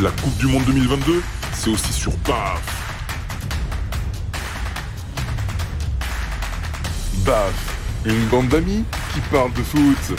[0.00, 1.22] La Coupe du Monde 2022,
[1.54, 2.62] c'est aussi sur BAF.
[7.26, 10.16] BAF, une bande d'amis qui parle de foot.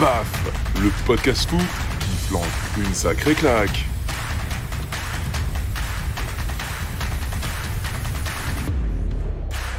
[0.00, 0.50] BAF,
[0.80, 1.60] le podcast foot
[2.00, 2.42] qui flanque
[2.78, 3.84] une sacrée claque.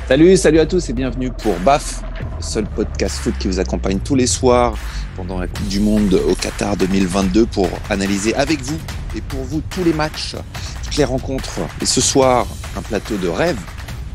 [0.07, 2.03] Salut, salut à tous et bienvenue pour BAF,
[2.37, 4.75] le seul podcast foot qui vous accompagne tous les soirs
[5.15, 8.77] pendant la Coupe du Monde au Qatar 2022 pour analyser avec vous
[9.15, 10.35] et pour vous tous les matchs,
[10.83, 11.59] toutes les rencontres.
[11.81, 13.59] Et ce soir, un plateau de rêve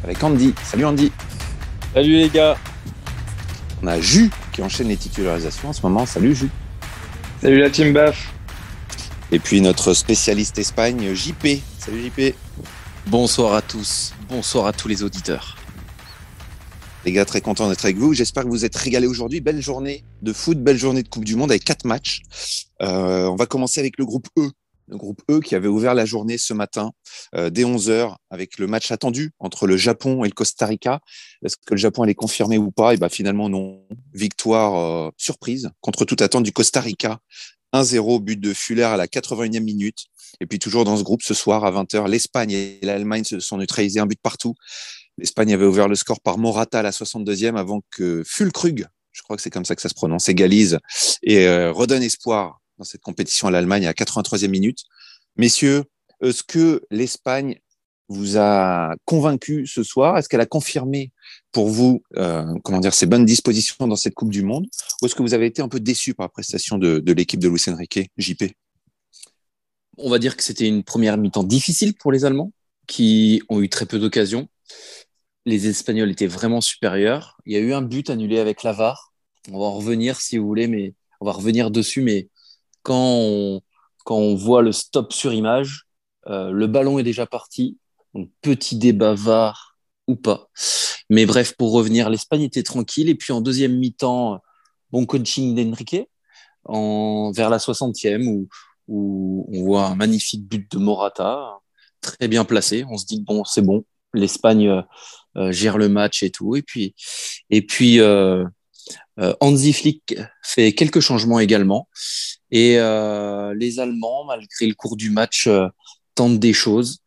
[0.02, 0.55] avec Andy.
[0.62, 1.12] Salut Andy.
[1.95, 2.57] Salut les gars.
[3.83, 6.07] On a Jus qui enchaîne les titularisations en ce moment.
[6.07, 6.51] Salut Jus.
[7.41, 8.33] Salut la team BAF.
[9.33, 11.61] Et puis notre spécialiste Espagne, JP.
[11.79, 12.35] Salut JP.
[13.07, 14.15] Bonsoir à tous.
[14.29, 15.57] Bonsoir à tous les auditeurs.
[17.05, 18.15] Les gars, très content d'être avec vous.
[18.15, 19.43] J'espère que vous êtes régalés aujourd'hui.
[19.43, 22.23] Belle journée de foot, belle journée de Coupe du Monde avec quatre matchs.
[22.80, 24.51] Euh, on va commencer avec le groupe E.
[24.88, 26.93] Le groupe E qui avait ouvert la journée ce matin
[27.35, 31.01] euh, dès 11h avec le match attendu entre le Japon et le Costa Rica.
[31.45, 32.95] Est-ce que le Japon allait confirmer ou pas?
[32.95, 33.83] Et ben finalement non.
[34.15, 37.18] Victoire euh, surprise contre toute attente du Costa Rica.
[37.74, 40.07] 1-0, but de Fuller à la 81e minute.
[40.41, 43.59] Et puis toujours dans ce groupe ce soir à 20h, l'Espagne et l'Allemagne se sont
[43.59, 44.55] neutralisés un but partout.
[45.18, 49.37] L'Espagne avait ouvert le score par Morata à la 62e avant que Fulkrug, je crois
[49.37, 50.79] que c'est comme ça que ça se prononce, égalise
[51.23, 54.80] et euh, redonne espoir dans cette compétition à l'Allemagne à la 83e minute.
[55.37, 55.84] Messieurs,
[56.21, 57.60] est-ce que l'Espagne
[58.09, 60.18] vous a convaincu ce soir?
[60.18, 61.12] Est-ce qu'elle a confirmé
[61.52, 64.66] pour vous euh, comment dire ses bonnes dispositions dans cette Coupe du Monde?
[65.00, 67.41] Ou est-ce que vous avez été un peu déçu par la prestation de, de l'équipe
[67.41, 68.44] de Luis Enrique, JP
[69.99, 72.53] On va dire que c'était une première mi-temps difficile pour les Allemands
[72.87, 74.49] qui ont eu très peu d'occasions
[75.47, 77.37] les Espagnols étaient vraiment supérieurs.
[77.47, 79.12] Il y a eu un but annulé avec l'avare.
[79.50, 82.03] On va en revenir si vous voulez, mais on va revenir dessus.
[82.03, 82.28] Mais
[82.82, 83.60] quand on,
[84.04, 85.87] quand on voit le stop sur image,
[86.28, 87.78] euh, le ballon est déjà parti.
[88.43, 90.49] Petit débat VAR ou pas.
[91.10, 93.09] Mais bref, pour revenir, l'Espagne était tranquille.
[93.09, 94.41] Et puis en deuxième mi-temps,
[94.91, 96.09] bon coaching d'Enrique
[96.65, 98.49] en, vers la 60e où,
[98.88, 101.59] où on voit un magnifique but de Morata,
[102.00, 102.84] très bien placé.
[102.88, 103.84] On se dit, bon, c'est bon.
[104.12, 104.83] L'Espagne euh,
[105.37, 106.56] gère le match et tout.
[106.56, 106.95] Et puis,
[107.50, 108.45] et puis euh,
[109.19, 111.89] euh, Hansi Flick fait quelques changements également.
[112.50, 115.49] Et les Allemands, malgré le cours du match,
[116.15, 116.99] tentent des choses.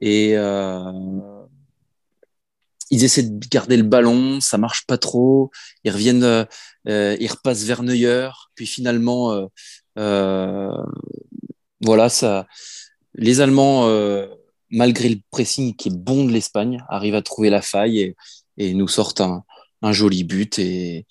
[0.00, 0.36] Et
[2.90, 5.50] ils essaient de garder le ballon, ça marche pas trop.
[5.82, 9.48] Ils reviennent, euh, ils repassent vers Neuer, puis finalement,
[9.98, 10.76] euh,
[11.80, 12.46] voilà, ça.
[13.14, 13.88] Les Allemands
[14.74, 18.14] malgré le pressing qui est bon de l'Espagne, arrive à trouver la faille
[18.58, 19.44] et, nous sortent un,
[19.92, 21.06] joli but et,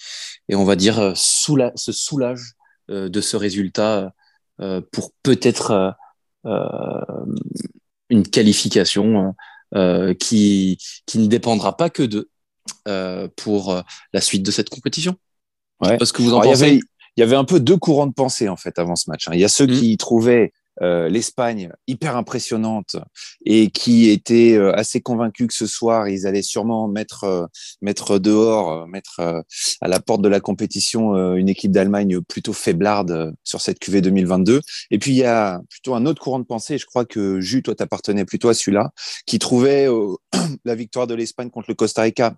[0.52, 2.54] on va dire euh, se soulage
[2.90, 4.12] euh, de ce résultat
[4.60, 5.96] euh, pour peut-être
[8.10, 9.34] une qualification
[10.20, 12.30] qui, qui ne dépendra pas que d'eux
[13.38, 13.82] pour
[14.12, 15.16] la suite de cette compétition.
[15.80, 16.82] Parce que vous en pensez.
[17.16, 19.28] Il y, avait, un peu deux courants de pensée en fait avant ce match.
[19.28, 19.34] Hein.
[19.36, 19.80] Il y a ceux mmh.
[19.80, 20.52] qui trouvaient
[20.82, 22.96] euh, l'Espagne hyper impressionnante
[23.46, 27.46] et qui était euh, assez convaincu que ce soir ils allaient sûrement mettre euh,
[27.84, 29.44] mettre dehors mettre
[29.82, 34.62] à la porte de la compétition une équipe d'Allemagne plutôt faiblarde sur cette QV 2022
[34.90, 36.78] et puis il y a plutôt un autre courant de pensée.
[36.78, 38.92] Je crois que Jus toi t'appartenais plutôt à celui-là
[39.28, 39.88] qui trouvait
[40.66, 42.36] la victoire de l'Espagne contre le Costa Rica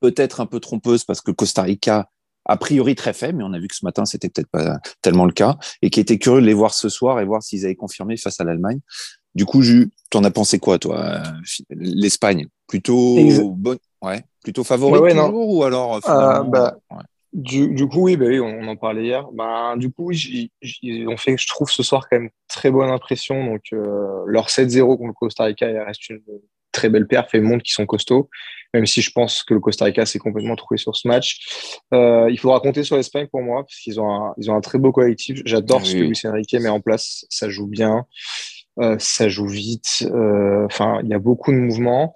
[0.00, 2.08] peut-être un peu trompeuse parce que Costa Rica
[2.48, 5.26] a priori très faible, mais on a vu que ce matin, c'était peut-être pas tellement
[5.26, 7.76] le cas, et qui était curieux de les voir ce soir et voir s'ils avaient
[7.76, 8.80] confirmé face à l'Allemagne.
[9.34, 10.98] Du coup, tu en as pensé quoi, toi?
[10.98, 11.22] Euh,
[11.70, 16.78] L'Espagne, plutôt bonne, ouais, plutôt favori toujours, ou alors euh, euh, bah,
[17.34, 19.28] du, du, coup, oui, bah oui, on, en parlait hier.
[19.32, 23.44] Bah, du coup, ils ont fait, je trouve, ce soir quand même très bonne impression.
[23.44, 23.62] Donc,
[24.26, 26.22] leur 7-0 contre le Costa Rica, il reste une
[26.72, 28.30] très belle perf et montre qu'ils sont costauds
[28.74, 31.40] même si je pense que le Costa Rica s'est complètement trouvé sur ce match.
[31.94, 34.60] Euh, il faudra compter sur l'Espagne pour moi, parce qu'ils ont, un, ils ont un
[34.60, 35.40] très beau collectif.
[35.44, 37.24] J'adore ce que Luis Enrique met en place.
[37.30, 38.04] Ça joue bien,
[38.80, 40.06] euh, ça joue vite.
[40.10, 42.14] Euh, enfin, il y a beaucoup de mouvements.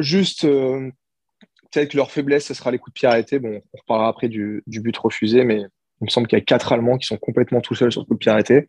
[0.00, 3.38] juste, peut-être que leur faiblesse, ce sera les coups de pied arrêtés.
[3.38, 5.62] Bon, on reparlera après du, du but refusé, mais
[6.00, 8.06] il me semble qu'il y a quatre Allemands qui sont complètement tout seuls sur le
[8.06, 8.68] coup de pied arrêté.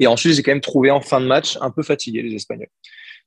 [0.00, 2.68] Et ensuite, j'ai quand même trouvé en fin de match un peu fatigués, les Espagnols.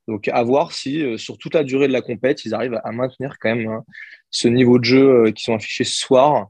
[0.08, 2.92] Donc, à voir si, euh, sur toute la durée de la compète, ils arrivent à
[2.92, 3.84] maintenir quand même hein,
[4.30, 6.48] ce niveau de jeu euh, qui sont affichés ce soir,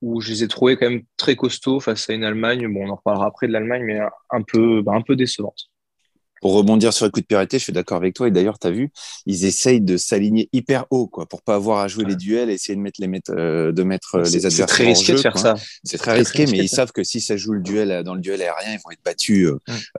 [0.00, 2.72] où je les ai trouvés quand même très costauds face à une Allemagne.
[2.72, 4.00] Bon, on en reparlera après de l'Allemagne, mais
[4.30, 5.70] un peu, bah, un peu décevante.
[6.44, 8.28] Pour rebondir sur le coup de pied je suis d'accord avec toi.
[8.28, 8.90] Et d'ailleurs, tu as vu,
[9.24, 12.52] ils essayent de s'aligner hyper haut, quoi, pour pas avoir à jouer les duels et
[12.52, 14.68] essayer de mettre les, mettre, euh, de mettre euh, les adversaires.
[14.68, 15.54] C'est très risqué de faire ça.
[15.84, 18.42] C'est très, risqué, mais ils savent que si ça joue le duel dans le duel
[18.42, 19.52] aérien, ils vont être battus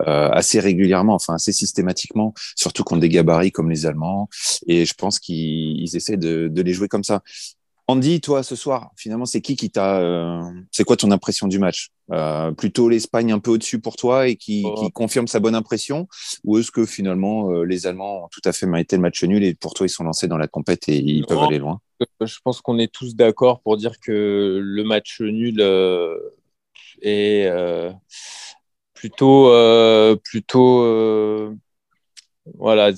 [0.06, 4.30] assez régulièrement, enfin assez systématiquement, surtout contre des gabarits comme les Allemands.
[4.68, 7.24] Et je pense qu'ils essaient de, de les jouer comme ça.
[7.87, 9.99] Andy, toi, ce soir, finalement, c'est qui qui t'a.
[9.99, 10.41] Euh,
[10.71, 11.91] c'est quoi ton impression du match?
[12.11, 14.89] Euh, Plutôt l'Espagne un peu au-dessus pour toi et qui, oh.
[14.89, 16.07] confirme sa bonne impression?
[16.43, 19.43] Ou est-ce que finalement, euh, les Allemands ont tout à fait mérité le match nul
[19.43, 21.79] et pour toi, ils sont lancés dans la compète et ils peuvent aller loin?
[22.21, 25.61] Je pense qu'on est tous d'accord pour dire que le match nul
[27.03, 27.47] est
[28.95, 29.51] plutôt.
[30.23, 31.55] plutôt
[32.55, 32.91] voilà,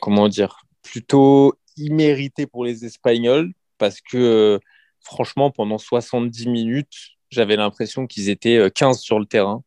[0.00, 0.64] comment dire?
[0.82, 4.58] Plutôt immérité pour les Espagnols parce que euh,
[5.00, 9.64] franchement, pendant 70 minutes, j'avais l'impression qu'ils étaient 15 euh, sur le terrain.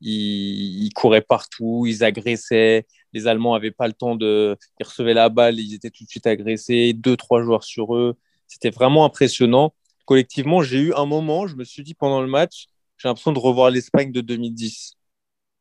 [0.00, 2.86] Ils, couraient partout, ils agressaient.
[3.12, 4.56] Les Allemands n'avaient pas le temps de.
[4.80, 6.92] Ils recevaient la balle, ils étaient tout de suite agressés.
[6.94, 8.16] Deux, trois joueurs sur eux.
[8.48, 9.74] C'était vraiment impressionnant.
[10.06, 12.66] Collectivement, j'ai eu un moment, je me suis dit pendant le match,
[12.98, 14.94] j'ai l'impression de revoir l'Espagne de 2010.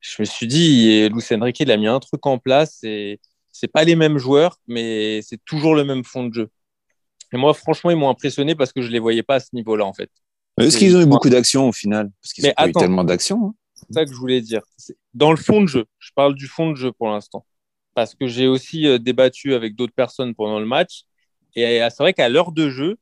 [0.02, 3.22] Je me suis dit, Luis Enrique, il a mis un truc en place et
[3.52, 6.50] c'est pas les mêmes joueurs, mais c'est toujours le même fond de jeu.
[7.34, 9.50] Et moi, franchement, ils m'ont impressionné parce que je ne les voyais pas à ce
[9.54, 10.10] niveau-là, en fait.
[10.60, 12.12] Est-ce qu'ils ont eu beaucoup d'actions au final?
[12.22, 13.48] Parce qu'ils ont eu tellement d'actions.
[13.48, 13.54] Hein.
[13.74, 14.62] C'est ça que je voulais dire.
[15.16, 17.44] Dans le fond de jeu, je parle du fond de jeu pour l'instant.
[17.96, 21.04] Parce que j'ai aussi euh, débattu avec d'autres personnes pendant le match.
[21.56, 22.98] Et euh, c'est vrai qu'à l'heure de jeu,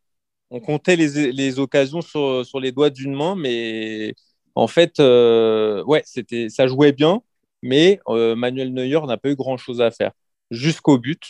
[0.49, 3.35] on comptait les, les occasions sur, sur, les doigts d'une main.
[3.35, 4.15] Mais
[4.55, 7.21] en fait, euh, ouais, c'était, ça jouait bien.
[7.61, 10.13] Mais Manuel Neuer n'a pas eu grand-chose à faire.
[10.49, 11.21] Jusqu'au but,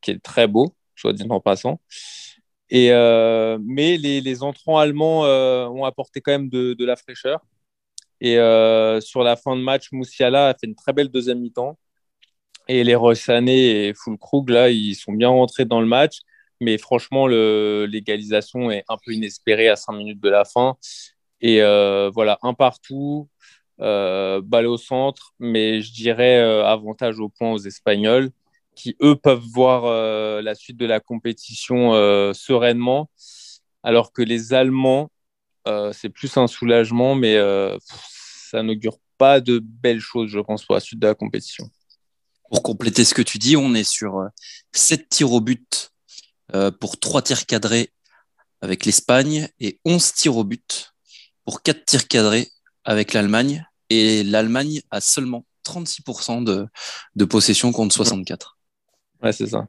[0.00, 1.80] qui est très beau, soit dit en passant.
[2.72, 7.40] Euh, mais les, entrants allemands euh, ont apporté quand même de, de la fraîcheur.
[8.20, 11.78] Et euh, sur la fin de match, Moussiala a fait une très belle deuxième mi-temps.
[12.68, 16.18] Et les Rossané et Fulkrug, là, ils sont bien rentrés dans le match.
[16.60, 20.76] Mais franchement, l'égalisation est un peu inespérée à 5 minutes de la fin.
[21.40, 21.60] Et
[22.12, 23.28] voilà, un partout,
[23.78, 28.30] balle au centre, mais je dirais avantage au point aux Espagnols
[28.80, 33.10] qui, eux, peuvent voir euh, la suite de la compétition euh, sereinement,
[33.82, 35.10] alors que les Allemands,
[35.68, 37.36] euh, c'est plus un soulagement, mais
[38.50, 41.68] ça n'augure pas de belles choses, je pense, pour la suite de la compétition.
[42.48, 44.28] Pour compléter ce que tu dis, on est sur
[44.72, 45.92] 7 tirs au but
[46.80, 47.92] pour 3 tirs cadrés
[48.60, 50.92] avec l'Espagne et 11 tirs au but
[51.44, 52.48] pour 4 tirs cadrés
[52.84, 53.66] avec l'Allemagne.
[53.88, 56.66] Et l'Allemagne a seulement 36% de,
[57.14, 58.56] de possession contre 64.
[59.22, 59.66] Ouais, c'est ça.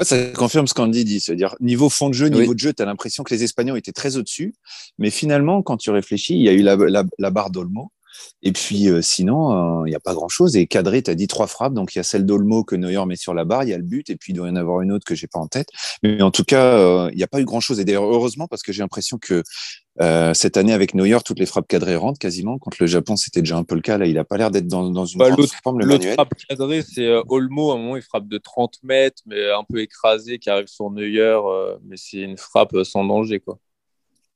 [0.00, 1.20] ça confirme ce qu'Andy dit.
[1.20, 3.92] C'est-à-dire, niveau fond de jeu, niveau de jeu, tu as l'impression que les Espagnols étaient
[3.92, 4.54] très au-dessus.
[4.98, 6.76] Mais finalement, quand tu réfléchis, il y a eu la,
[7.18, 7.92] la barre d'Olmo.
[8.42, 10.56] Et puis euh, sinon, il euh, n'y a pas grand-chose.
[10.56, 11.74] Et cadré, tu as dit trois frappes.
[11.74, 13.78] Donc il y a celle d'Olmo que Neuer met sur la barre, il y a
[13.78, 15.46] le but, et puis il doit y en avoir une autre que j'ai pas en
[15.46, 15.68] tête.
[16.02, 17.80] Mais en tout cas, euh, il n'y a pas eu grand-chose.
[17.80, 19.42] Et d'ailleurs, heureusement, parce que j'ai l'impression que
[20.32, 22.56] cette année, avec Neuer, toutes les frappes cadrées rentrent quasiment.
[22.56, 23.98] Contre le Japon, c'était déjà un peu le cas.
[23.98, 25.28] Là, il n'a pas l'air d'être dans, dans, une bah,
[25.62, 27.72] forme, L'autre frappe cadrée, c'est Olmo.
[27.72, 30.90] À un moment, il frappe de 30 mètres, mais un peu écrasé, qui arrive sur
[30.90, 31.38] Neuer.
[31.84, 33.58] mais c'est une frappe sans danger, quoi.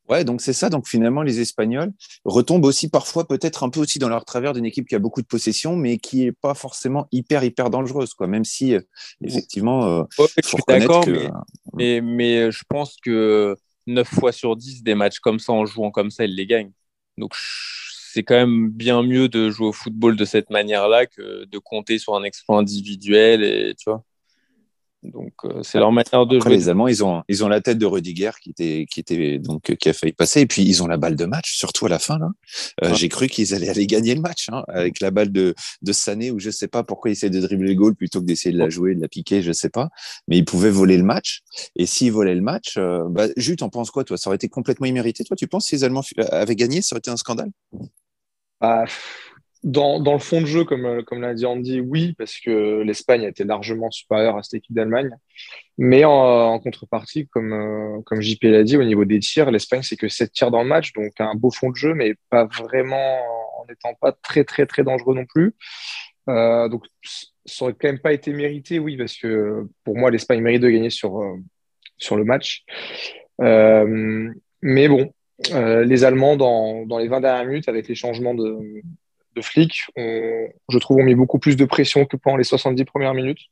[0.09, 0.69] Ouais, donc c'est ça.
[0.69, 1.93] Donc finalement, les Espagnols
[2.25, 5.23] retombent aussi parfois peut-être un peu aussi dans leur travers d'une équipe qui a beaucoup
[5.23, 8.27] de possession, mais qui est pas forcément hyper hyper dangereuse, quoi.
[8.27, 8.81] Même si euh,
[9.23, 11.07] effectivement, euh, je suis d'accord,
[11.73, 15.65] mais, mais, euh, je pense que 9 fois sur 10 des matchs comme ça en
[15.65, 16.73] jouant comme ça, ils les gagnent.
[17.17, 21.59] Donc c'est quand même bien mieux de jouer au football de cette manière-là que de
[21.59, 24.05] compter sur un exploit individuel et tu vois.
[25.05, 26.51] Donc euh, c'est leur manière de jouer.
[26.51, 29.75] Les Allemands, ils ont ils ont la tête de Rudiger qui était qui était donc
[29.77, 30.41] qui a failli passer.
[30.41, 32.31] Et puis ils ont la balle de match surtout à la fin là.
[32.83, 35.93] Euh, j'ai cru qu'ils allaient aller gagner le match hein, avec la balle de de
[35.93, 38.53] Sané ou je sais pas pourquoi ils essaient de dribbler le goal plutôt que d'essayer
[38.53, 39.91] de la jouer, de la piquer, je sais pas.
[40.29, 41.43] Mais ils pouvaient voler le match.
[41.77, 44.17] Et s'ils volaient le match, euh, bah, Jut, t'en penses quoi toi?
[44.17, 45.37] Ça aurait été complètement immérité toi?
[45.37, 47.51] Tu penses si les Allemands avaient gagné, ça aurait été un scandale?
[48.61, 48.85] Bah,
[49.65, 53.29] dans, le fond de jeu, comme, comme l'a dit Andy, oui, parce que l'Espagne a
[53.29, 55.11] été largement supérieure à cette équipe d'Allemagne.
[55.79, 60.09] Mais en, contrepartie, comme, euh, JP l'a dit, au niveau des tirs, l'Espagne, c'est que
[60.09, 63.19] 7 tirs dans le match, donc un beau fond de jeu, mais pas vraiment
[63.59, 65.55] en n'étant pas très, très, très dangereux non plus.
[66.29, 66.85] Euh, donc,
[67.47, 70.71] ça aurait quand même pas été mérité, oui, parce que pour moi, l'Espagne mérite de
[70.71, 71.37] gagner sur, euh,
[71.99, 72.65] sur le match.
[73.41, 74.31] Euh,
[74.63, 75.13] mais bon,
[75.53, 78.83] euh, les Allemands, dans, dans les 20 dernières minutes, avec les changements de,
[79.35, 83.15] de flics, je trouve, ont mis beaucoup plus de pression que pendant les 70 premières
[83.15, 83.49] minutes.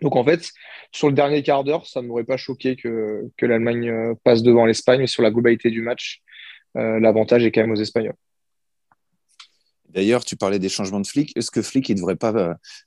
[0.00, 0.50] Donc en fait,
[0.90, 4.64] sur le dernier quart d'heure, ça ne m'aurait pas choqué que, l'Allemagne euh, passe devant
[4.64, 6.22] l'Espagne, mais sur la globalité du match,
[6.76, 8.16] euh, l'avantage est quand même aux Espagnols.
[9.94, 11.32] D'ailleurs, tu parlais des changements de flics.
[11.36, 12.32] Est-ce que Flick il devrait pas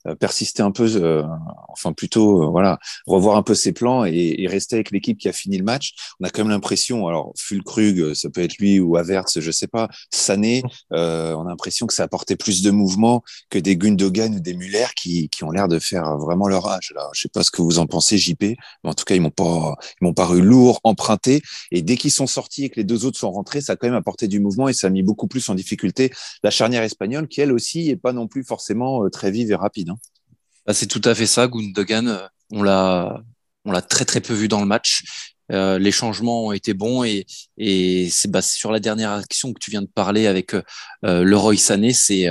[0.07, 1.23] euh, persister un peu, euh,
[1.69, 5.29] enfin plutôt, euh, voilà, revoir un peu ses plans et, et rester avec l'équipe qui
[5.29, 5.93] a fini le match?
[6.19, 9.67] On a quand même l'impression, alors Fulkrug, ça peut être lui ou Averts, je sais
[9.67, 14.35] pas, Sané, euh, on a l'impression que ça apportait plus de mouvement que des Gundogan
[14.35, 16.91] ou des Muller qui, qui ont l'air de faire vraiment leur âge.
[16.95, 19.21] Là, je sais pas ce que vous en pensez, JP, mais en tout cas, ils
[19.21, 22.83] m'ont pas, ils m'ont paru lourds, empruntés, et dès qu'ils sont sortis et que les
[22.83, 25.03] deux autres sont rentrés, ça a quand même apporté du mouvement et ça a mis
[25.03, 26.11] beaucoup plus en difficulté
[26.43, 29.59] la charnière espagnole qui elle aussi est pas non plus forcément euh, très vive et
[29.65, 29.89] rapide.
[29.89, 29.97] Hein.
[30.65, 32.07] Bah, c'est tout à fait ça, Gundogan.
[32.51, 33.21] On l'a,
[33.65, 34.91] on l'a très très peu vu dans le match.
[35.51, 37.25] Euh, les changements ont été bons et,
[37.57, 41.57] et c'est bah, sur la dernière action que tu viens de parler avec euh, Leroy
[41.57, 42.25] Sané, c'est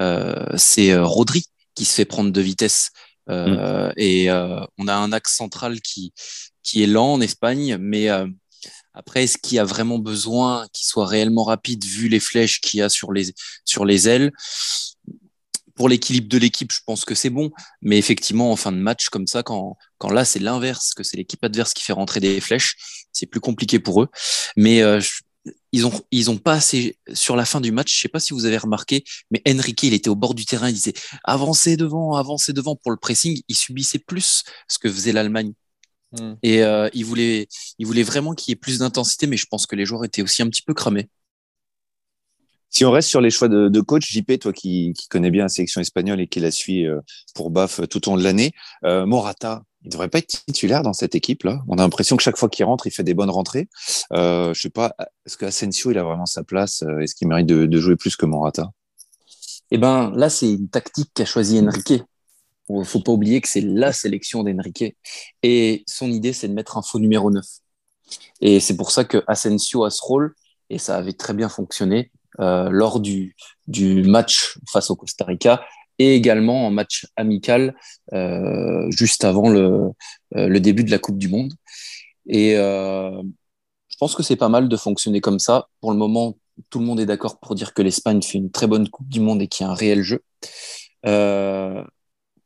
[0.00, 1.44] euh, c'est Rodri
[1.76, 2.90] qui se fait prendre de vitesse.
[3.28, 4.30] Euh, Et
[4.78, 6.12] on a un axe central qui,
[6.62, 8.08] qui est lent en Espagne, mais
[8.94, 12.80] après, est-ce qu'il y a vraiment besoin qu'il soit réellement rapide vu les flèches qu'il
[12.80, 14.32] y a sur les, ailes?
[15.74, 17.50] Pour l'équilibre de l'équipe, je pense que c'est bon.
[17.80, 19.76] Mais effectivement, en fin de match, comme ça, quand,
[20.10, 22.76] là, c'est l'inverse, que c'est l'équipe adverse qui fait rentrer des flèches,
[23.12, 24.08] c'est plus compliqué pour eux.
[24.56, 25.00] Mais euh,
[25.72, 28.44] ils ont, ils pas assez, sur la fin du match, je sais pas si vous
[28.44, 30.94] avez remarqué, mais Enrique, il était au bord du terrain, il disait
[31.24, 33.40] avancez devant, avancez devant pour le pressing.
[33.48, 35.54] Il subissait plus ce que faisait l'Allemagne.
[36.12, 36.34] Hmm.
[36.42, 37.48] Et euh, il, voulait,
[37.78, 40.22] il voulait vraiment qu'il y ait plus d'intensité, mais je pense que les joueurs étaient
[40.22, 41.08] aussi un petit peu cramés.
[42.70, 45.42] Si on reste sur les choix de, de coach, JP, toi qui, qui connais bien
[45.42, 47.00] la sélection espagnole et qui la suit euh,
[47.34, 48.52] pour BAF tout au long de l'année,
[48.84, 51.62] euh, Morata, il devrait pas être titulaire dans cette équipe-là.
[51.68, 53.68] On a l'impression que chaque fois qu'il rentre, il fait des bonnes rentrées.
[54.12, 54.94] Euh, je sais pas,
[55.26, 57.96] est-ce que Asensio, il a vraiment sa place euh, Est-ce qu'il mérite de, de jouer
[57.96, 58.70] plus que Morata?
[59.70, 62.02] Et ben là, c'est une tactique qu'a choisi Enrique.
[62.78, 64.96] Il faut pas oublier que c'est la sélection d'Enrique.
[65.42, 67.44] Et son idée, c'est de mettre un faux numéro 9.
[68.40, 70.34] Et c'est pour ça que Asensio a ce rôle,
[70.68, 72.10] et ça avait très bien fonctionné
[72.40, 73.34] euh, lors du,
[74.06, 75.64] match face au Costa Rica,
[75.98, 77.74] et également en match amical
[78.12, 79.90] euh, juste avant le,
[80.36, 81.52] euh, le début de la Coupe du Monde.
[82.26, 85.68] Et je pense que c'est pas mal de fonctionner comme ça.
[85.80, 86.38] Pour le moment,
[86.70, 89.20] tout le monde est d'accord pour dire que l'Espagne fait une très bonne Coupe du
[89.20, 90.22] Monde et qu'il y a un réel jeu.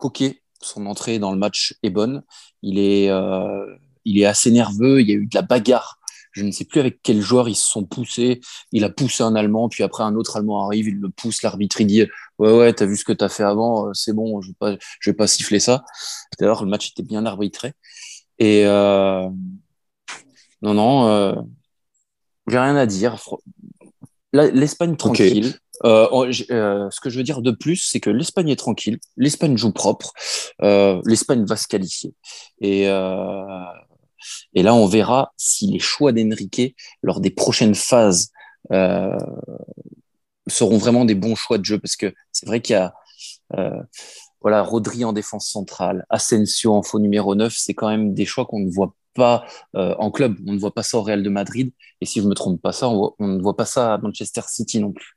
[0.04, 2.24] Coquet, son entrée dans le match est bonne.
[2.60, 5.00] Il est, euh, il est assez nerveux.
[5.00, 5.98] Il y a eu de la bagarre.
[6.32, 8.42] Je ne sais plus avec quel joueur ils se sont poussés.
[8.70, 11.42] Il a poussé un Allemand, puis après un autre Allemand arrive, il le pousse.
[11.42, 12.02] L'arbitre il dit
[12.38, 14.76] Ouais, ouais, t'as vu ce que t'as fait avant, euh, c'est bon, je vais pas,
[15.00, 15.86] je vais pas siffler ça.
[16.38, 17.72] D'ailleurs, le match était bien arbitré.
[18.38, 19.26] Et euh,
[20.60, 21.34] non, non, euh,
[22.46, 23.16] j'ai rien à dire.
[24.34, 25.58] L'Espagne tranquille.
[25.84, 29.56] Euh, euh, ce que je veux dire de plus, c'est que l'Espagne est tranquille, l'Espagne
[29.56, 30.12] joue propre,
[30.62, 32.14] euh, l'Espagne va se qualifier.
[32.60, 33.64] Et, euh,
[34.54, 38.30] et là, on verra si les choix d'Enrique lors des prochaines phases
[38.72, 39.18] euh,
[40.46, 42.94] seront vraiment des bons choix de jeu, parce que c'est vrai qu'il y a
[44.40, 48.44] voilà, Rodri en défense centrale, Asensio en faux numéro 9, c'est quand même des choix
[48.44, 50.36] qu'on ne voit pas euh, en club.
[50.46, 51.72] On ne voit pas ça au Real de Madrid.
[52.00, 54.80] Et si je me trompe pas ça, on ne voit pas ça à Manchester City
[54.80, 55.16] non plus.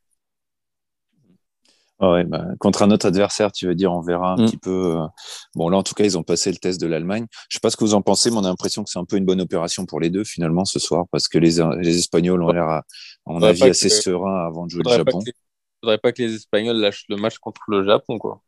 [1.99, 4.45] Ah ouais, bah, contre un autre adversaire, tu veux dire, on verra un Mm.
[4.45, 4.97] petit peu.
[4.97, 5.07] euh,
[5.55, 7.25] Bon, là, en tout cas, ils ont passé le test de l'Allemagne.
[7.49, 9.05] Je sais pas ce que vous en pensez, mais on a l'impression que c'est un
[9.05, 12.43] peu une bonne opération pour les deux, finalement, ce soir, parce que les, les Espagnols
[12.43, 12.83] ont l'air, à, à
[13.25, 15.19] mon avis, assez que- sereins avant de jouer le Japon.
[15.21, 15.33] que les...
[15.81, 18.41] faudrait pas que les Espagnols lâchent le match contre le Japon, quoi.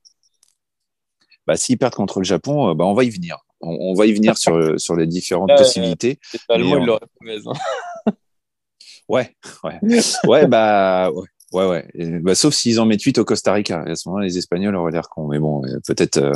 [1.48, 3.38] Bah, s'ils perdent contre le Japon, euh, bah, on va y venir.
[3.62, 6.20] On, on va y venir sur, sur les différentes Euh, possibilités.
[6.50, 7.44] Mais, ils l'auraient mauvaise.
[7.48, 8.12] hein.
[9.08, 9.79] Ouais, ouais.
[10.27, 11.27] Ouais, bah, ouais.
[11.51, 12.20] Ouais, ouais.
[12.22, 13.84] Bah, sauf s'ils en mettent 8 au Costa Rica.
[13.88, 15.27] Et à ce moment-là, les Espagnols auraient l'air cons.
[15.27, 16.32] Mais bon, euh, peut-être, euh,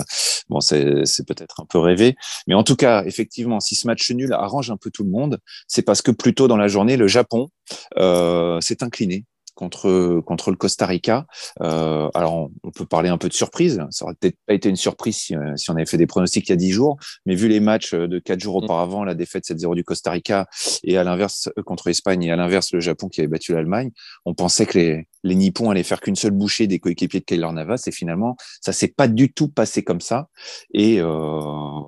[0.50, 2.15] bon, c'est, c'est peut-être un peu rêvé.
[2.48, 5.39] Mais en tout cas, effectivement, si ce match nul arrange un peu tout le monde,
[5.67, 7.50] c'est parce que plus tôt dans la journée, le Japon
[7.98, 11.25] euh, s'est incliné contre contre le Costa Rica.
[11.62, 13.81] Euh, alors, on, on peut parler un peu de surprise.
[13.91, 16.48] Ça aurait peut-être pas été une surprise si, euh, si on avait fait des pronostics
[16.48, 16.98] il y a 10 jours.
[17.25, 18.65] Mais vu les matchs de 4 jours Mm.
[18.65, 20.48] auparavant, la défaite 7-0 du Costa Rica
[20.83, 23.91] et à l'inverse euh, contre l'Espagne et à l'inverse le Japon qui avait battu l'Allemagne,
[24.25, 27.53] on pensait que les, les Nippons allaient faire qu'une seule bouchée des coéquipiers de Keylor
[27.53, 30.27] Navas et finalement ça s'est pas du tout passé comme ça.
[30.74, 31.79] Et euh,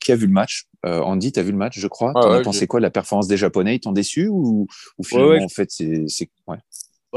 [0.00, 0.66] qui a vu le match?
[0.84, 2.12] Euh, Andy, tu as vu le match, je crois?
[2.12, 3.76] T'en as pensé quoi de la performance des Japonais?
[3.76, 4.66] Ils t'ont déçu ou,
[4.98, 5.42] ou finalement ouais.
[5.44, 6.58] en fait c'est c'est- ouais.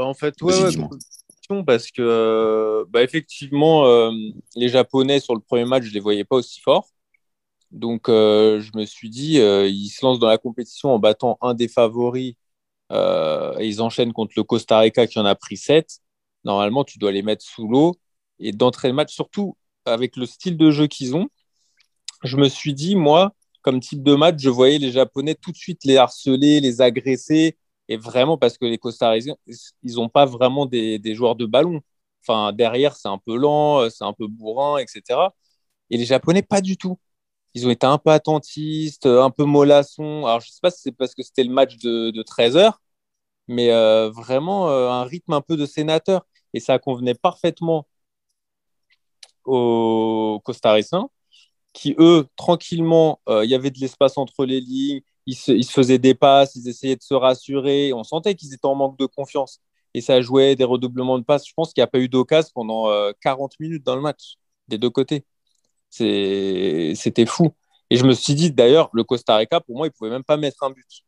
[0.00, 4.10] Bah, en fait, ouais, ouais, parce que, euh, bah, effectivement, euh,
[4.56, 6.88] les Japonais sur le premier match, je les voyais pas aussi forts.
[7.70, 11.36] Donc, euh, je me suis dit, euh, ils se lancent dans la compétition en battant
[11.42, 12.34] un des favoris
[12.90, 15.98] et ils enchaînent contre le Costa Rica qui en a pris 7.
[16.44, 17.94] Normalement, tu dois les mettre sous l'eau
[18.38, 19.54] et d'entrer le match, surtout
[19.84, 21.28] avec le style de jeu qu'ils ont.
[22.24, 25.58] Je me suis dit, moi, comme type de match, je voyais les Japonais tout de
[25.58, 27.58] suite les harceler, les agresser.
[27.90, 29.36] Et vraiment, parce que les Costariciens,
[29.82, 31.80] ils n'ont pas vraiment des, joueurs de ballon.
[32.22, 35.30] Enfin, derrière, c'est un peu lent, c'est un peu bourrin, etc.
[35.90, 36.98] Et les Japonais, pas du tout.
[37.54, 40.26] Ils ont été un peu attentistes, un peu mollassons.
[40.26, 42.56] Alors, je ne sais pas si c'est parce que c'était le match de, de 13
[42.56, 42.80] heures,
[43.48, 46.26] mais euh, vraiment euh, un rythme un peu de sénateur.
[46.54, 47.86] Et ça convenait parfaitement
[49.44, 51.08] aux Costaricains,
[51.72, 55.64] qui, eux, tranquillement, euh, il y avait de l'espace entre les lignes, ils se, ils
[55.64, 57.92] faisaient des passes, ils essayaient de se rassurer.
[57.92, 59.60] On sentait qu'ils étaient en manque de confiance.
[59.94, 61.46] Et ça jouait des redoublements de passes.
[61.48, 62.88] Je pense qu'il n'y a pas eu d'occasion pendant
[63.20, 64.36] 40 minutes dans le match,
[64.68, 65.24] des deux côtés.
[65.90, 67.52] C'était fou.
[67.90, 70.24] Et je me suis dit, d'ailleurs, le Costa Rica, pour moi, il ne pouvait même
[70.24, 71.04] pas mettre un but.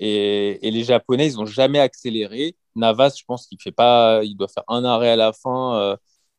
[0.00, 2.56] Et, les Japonais, ils n'ont jamais accéléré.
[2.74, 5.96] Navas, je pense qu'il fait pas, il doit faire un arrêt à la fin, euh,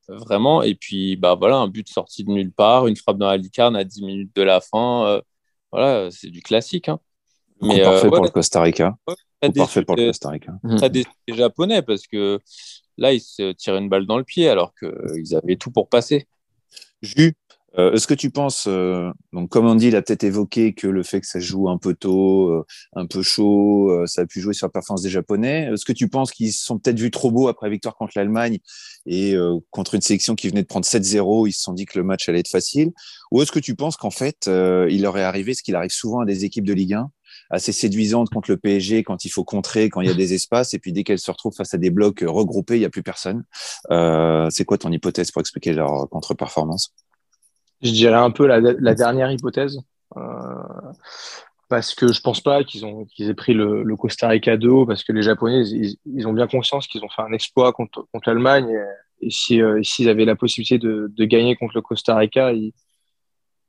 [0.10, 0.64] vraiment.
[0.64, 3.76] Et puis, bah voilà, un but sorti de nulle part, une frappe dans la lucarne
[3.76, 5.06] à 10 minutes de la fin.
[5.08, 5.22] Euh,
[5.74, 6.88] voilà, c'est du classique.
[6.88, 7.00] Hein.
[7.62, 8.96] Mais, parfait euh, pour le Costa Rica.
[9.08, 10.54] Ouais, parfait pour le Costa Rica.
[10.78, 12.40] Ça déçu les Japonais parce que
[12.98, 16.28] là, ils se tiraient une balle dans le pied alors qu'ils avaient tout pour passer.
[17.02, 17.34] Jus,
[17.80, 21.02] euh, est-ce que tu penses, euh, donc comme on dit, a peut-être évoqué que le
[21.02, 22.66] fait que ça joue un peu tôt, euh,
[22.96, 25.70] un peu chaud, euh, ça a pu jouer sur la performance des Japonais.
[25.74, 28.60] Est-ce que tu penses qu'ils se sont peut-être vus trop beaux après victoire contre l'Allemagne
[29.06, 29.36] et
[29.72, 32.30] contre une sélection qui venait de prendre 7-0, ils se sont dit que le match
[32.30, 32.92] allait être facile?
[33.32, 36.22] Ou est-ce que tu penses qu'en fait, il leur est arrivé ce qu'il arrive souvent
[36.22, 37.10] à des équipes de Ligue 1
[37.50, 40.74] assez séduisante contre le PSG quand il faut contrer, quand il y a des espaces,
[40.74, 43.04] et puis dès qu'elles se retrouvent face à des blocs regroupés, il n'y a plus
[43.04, 43.44] personne.
[43.90, 46.94] C'est quoi ton hypothèse pour expliquer leur contre-performance?
[47.84, 49.80] Je dirais un peu la, la dernière hypothèse.
[50.18, 50.22] Euh,
[51.70, 54.70] parce que je pense pas qu'ils ont qu'ils aient pris le, le, Costa Rica de
[54.70, 57.74] haut parce que les Japonais ils, ils ont bien conscience qu'ils ont fait un exploit
[57.74, 61.74] contre, contre l'Allemagne et, et si euh, s'ils avaient la possibilité de, de, gagner contre
[61.74, 62.74] le Costa Rica ils,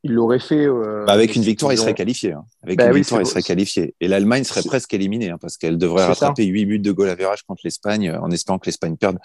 [0.05, 0.67] il l'aurait fait.
[0.67, 2.33] Euh, bah avec une victoire, il serait qualifié.
[2.33, 2.45] Hein.
[2.63, 3.95] Avec bah une oui, victoire, il serait qualifié.
[4.01, 7.15] Et l'Allemagne serait presque éliminée hein, parce qu'elle devrait rattraper huit buts de goal à
[7.15, 9.19] virage contre l'Espagne en espérant que l'Espagne perde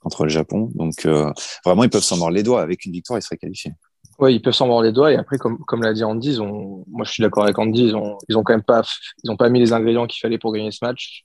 [0.00, 0.72] contre le Japon.
[0.74, 1.32] Donc euh,
[1.64, 2.62] vraiment, ils peuvent s'en mordre les doigts.
[2.62, 3.72] Avec une victoire, ils seraient qualifiés.
[4.18, 5.12] Oui, ils peuvent s'en mordre les doigts.
[5.12, 8.18] Et après, comme, comme l'a dit Andy, moi je suis d'accord avec Andy, ils ont,
[8.28, 8.82] ils ont quand même pas,
[9.22, 11.24] ils ont pas mis les ingrédients qu'il fallait pour gagner ce match.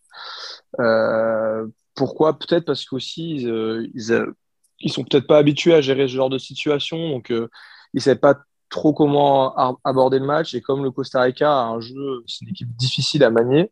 [0.79, 2.39] Euh, pourquoi?
[2.39, 4.25] Peut-être parce qu'aussi, ils, euh, ils,
[4.79, 7.09] ils, sont peut-être pas habitués à gérer ce genre de situation.
[7.09, 7.49] Donc, euh,
[7.93, 8.37] ils savaient pas
[8.69, 10.53] trop comment aborder le match.
[10.53, 13.71] Et comme le Costa Rica a un jeu, c'est une équipe difficile à manier.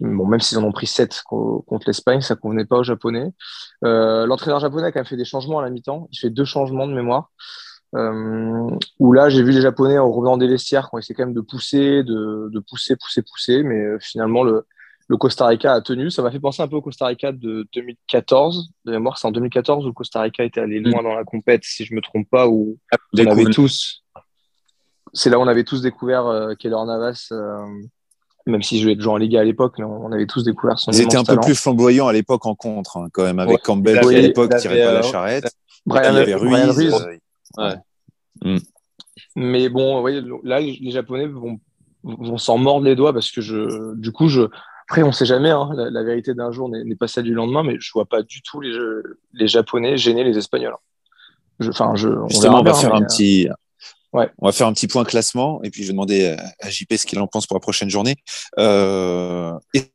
[0.00, 3.32] Bon, même s'ils en ont pris 7 contre l'Espagne, ça convenait pas aux Japonais.
[3.84, 6.08] Euh, L'entraîneur japonais a quand même fait des changements à la mi-temps.
[6.10, 7.30] Il fait deux changements de mémoire.
[7.96, 11.24] Euh, où là, j'ai vu les Japonais en revenant des vestiaires qui ont essayé quand
[11.24, 13.62] même de pousser, de, de pousser, pousser, pousser.
[13.62, 14.66] Mais euh, finalement, le,
[15.08, 16.10] le Costa Rica a tenu.
[16.10, 18.70] Ça m'a fait penser un peu au Costa Rica de 2014.
[18.84, 21.62] De mémoire, c'est en 2014 où le Costa Rica était allé loin dans la compète,
[21.64, 22.78] si je me trompe pas, où
[23.18, 24.04] on avait tous
[25.12, 27.66] c'est là où on avait tous découvert euh, Keller Navas, euh,
[28.46, 31.02] même si je jouais toujours en Liga à l'époque, on avait tous découvert son Ils
[31.02, 34.00] étaient un peu plus flamboyants à l'époque en contre, hein, quand même, avec ouais, Campbell
[34.00, 35.52] qui à l'époque tirait pas la charrette.
[35.86, 36.78] Brian, il y avait Ruiz.
[36.78, 37.20] Ruiz.
[37.58, 37.74] Euh,
[38.42, 38.56] ouais.
[38.56, 38.58] Mm.
[39.36, 41.60] Mais bon, ouais, là, les Japonais vont,
[42.02, 44.42] vont s'en mordre les doigts parce que je, du coup, je,
[44.88, 47.62] après, on sait jamais, hein, la, la, vérité d'un jour n'est pas celle du lendemain,
[47.62, 48.76] mais je vois pas du tout les,
[49.34, 50.76] les Japonais gêner les Espagnols.
[51.68, 53.48] Enfin, je, on, Justement, on va faire un petit,
[54.12, 54.28] Ouais.
[54.38, 57.06] On va faire un petit point classement et puis je vais demander à JP ce
[57.06, 58.16] qu'il en pense pour la prochaine journée.
[58.58, 59.52] Euh,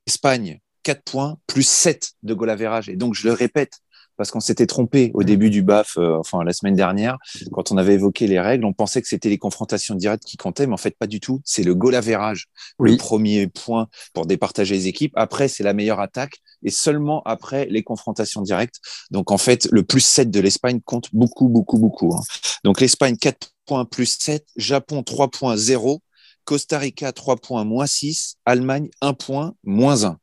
[0.08, 2.88] Espagne, 4 points, plus 7 de goal average.
[2.88, 3.80] Et donc, je le répète,
[4.18, 7.18] parce qu'on s'était trompé au début du BAF, euh, enfin la semaine dernière,
[7.52, 10.68] quand on avait évoqué les règles, on pensait que c'était les confrontations directes qui comptaient,
[10.68, 11.42] mais en fait pas du tout.
[11.44, 12.48] C'est le goal average,
[12.80, 12.92] oui.
[12.92, 15.14] le premier point pour départager les équipes.
[15.16, 18.80] Après, c'est la meilleure attaque et seulement après les confrontations directes.
[19.12, 22.14] Donc en fait, le plus 7 de l'Espagne compte beaucoup, beaucoup, beaucoup.
[22.16, 22.22] Hein.
[22.64, 26.02] Donc l'Espagne 4 points plus 7, Japon 3 points 0,
[26.46, 30.18] Costa Rica 3 points moins 6, Allemagne 1 point moins 1.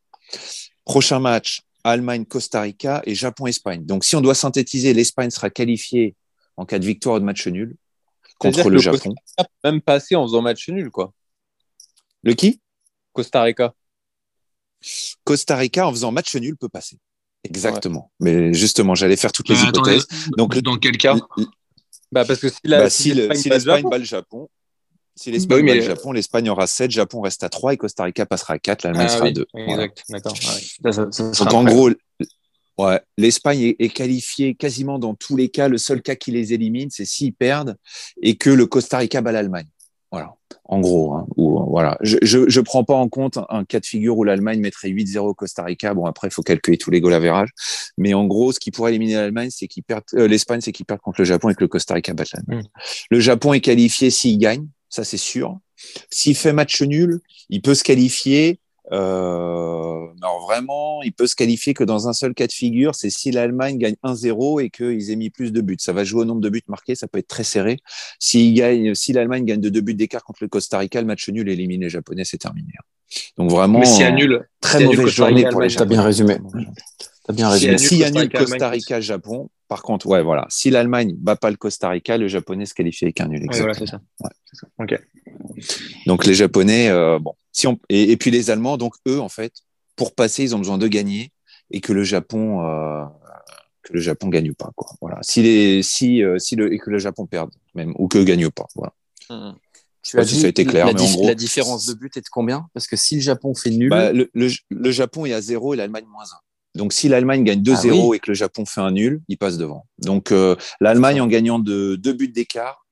[0.85, 3.85] Prochain match, Allemagne, Costa Rica et Japon-Espagne.
[3.85, 6.15] Donc, si on doit synthétiser, l'Espagne sera qualifiée
[6.57, 7.77] en cas de victoire ou de match nul
[8.39, 9.15] contre le, le Japon.
[9.37, 11.13] Costa même passé en faisant match nul, quoi.
[12.23, 12.61] Le qui?
[13.13, 13.75] Costa Rica.
[15.25, 16.99] Costa Rica en faisant match nul peut passer.
[17.45, 18.13] Exactement.
[18.21, 18.33] Ouais.
[18.33, 20.07] Mais justement, j'allais faire toutes les bah, hypothèses.
[20.09, 21.17] Attendez, Donc, dans quel cas?
[22.13, 24.49] bah parce que si l'Espagne bah, si si bat le Japon,
[25.15, 27.77] si l'Espagne bah oui, bat le Japon, l'Espagne aura 7, Japon reste à 3 et
[27.77, 29.47] Costa Rica passera à 4, l'Allemagne ah, sera oui, à 2.
[29.55, 29.87] Exact, voilà.
[30.09, 30.33] d'accord.
[30.33, 30.93] Ouais.
[30.93, 31.91] Ça, ça, ça Donc en gros,
[32.79, 35.69] ouais, l'Espagne est, est, qualifiée quasiment dans tous les cas.
[35.69, 37.77] Le seul cas qui les élimine, c'est s'ils perdent
[38.23, 39.69] et que le Costa Rica bat l'Allemagne.
[40.13, 40.35] Voilà,
[40.67, 41.15] en gros.
[41.15, 41.97] Hein, ou, voilà.
[42.03, 45.35] Je ne prends pas en compte un cas de figure où l'Allemagne mettrait 8-0 au
[45.35, 45.95] Costa Rica.
[45.95, 47.49] Bon, après, il faut calculer tous les goals à verrage.
[47.97, 50.85] Mais en gros, ce qui pourrait éliminer l'Allemagne, c'est qu'ils perdent, euh, l'Espagne, c'est qu'ils
[50.85, 52.67] perdent contre le Japon et que le Costa Rica batte l'Allemagne.
[52.67, 52.81] Mm.
[53.11, 55.59] Le Japon est qualifié s'il gagne, ça c'est sûr.
[56.11, 61.73] S'il fait match nul, il peut se qualifier Euh, alors vraiment, il peut se qualifier
[61.73, 65.17] que dans un seul cas de figure, c'est si l'Allemagne gagne 1-0 et qu'ils aient
[65.17, 65.77] mis plus de buts.
[65.79, 67.79] Ça va jouer au nombre de buts marqués, ça peut être très serré.
[68.19, 71.27] Si, gagne, si l'Allemagne gagne de deux buts d'écart contre le Costa Rica, le match
[71.29, 72.73] nul élimine les Japonais, c'est terminé.
[73.39, 76.39] Donc vraiment, Mais si nul, très si mauvaise annule journée pour les T'as bien résumé.
[77.25, 77.73] T'as bien résumé.
[77.73, 80.47] y a Costa nul Rica, Costa Allemagne, Rica, Japon, par contre, ouais, voilà.
[80.51, 83.41] Si l'Allemagne bat pas le Costa Rica, le Japonais se qualifie avec un nul.
[83.41, 84.03] Ouais, exactement.
[84.21, 84.67] voilà, c'est ça.
[84.79, 85.01] Ouais.
[86.07, 89.31] Donc les Japonais, euh, bon, si on et, et puis les Allemands, donc eux en
[89.31, 89.53] fait,
[89.97, 91.33] pour passer, ils ont besoin de gagner
[91.71, 93.05] et que le Japon euh,
[93.83, 94.89] que le Japon gagne pas quoi.
[95.01, 95.19] Voilà.
[95.23, 98.51] Si les si euh, si le et que le Japon perde même ou que gagne
[98.51, 98.67] pas.
[98.75, 98.93] Voilà.
[100.05, 101.95] Tu pas si ça a été clair, la, mais en dif- gros- la différence de
[101.95, 102.67] but est de combien?
[102.75, 105.75] Parce que si le Japon fait nul, Bah, le, le, le Japon est à 0
[105.75, 106.27] et l'Allemagne moins 1.
[106.75, 108.17] Donc si l'Allemagne gagne 2-0 Ah oui.
[108.17, 109.87] et que le Japon fait un nul, il passe devant.
[109.99, 112.87] Donc euh, l'Allemagne en gagnant de deux buts d'écart,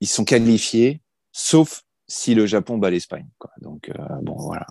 [0.00, 1.00] ils sont qualifiés,
[1.32, 3.26] sauf si le Japon bat l'Espagne.
[3.60, 4.66] Donc euh, bon voilà.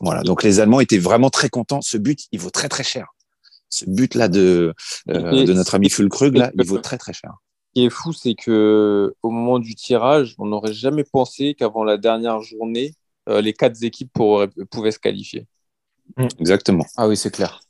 [0.00, 0.22] Voilà.
[0.22, 1.80] Donc les Allemands étaient vraiment très contents.
[1.80, 3.08] Ce but, il vaut très très cher.
[3.68, 4.74] Ce but là de
[5.08, 7.32] euh, de notre ami Fulkrug là, il vaut très très cher.
[7.74, 11.84] Ce qui est fou, c'est que au moment du tirage, on n'aurait jamais pensé qu'avant
[11.84, 12.94] la dernière journée,
[13.28, 15.46] euh, les quatre équipes pouvaient se qualifier.
[16.38, 16.84] Exactement.
[16.96, 17.60] ah oui, c'est clair.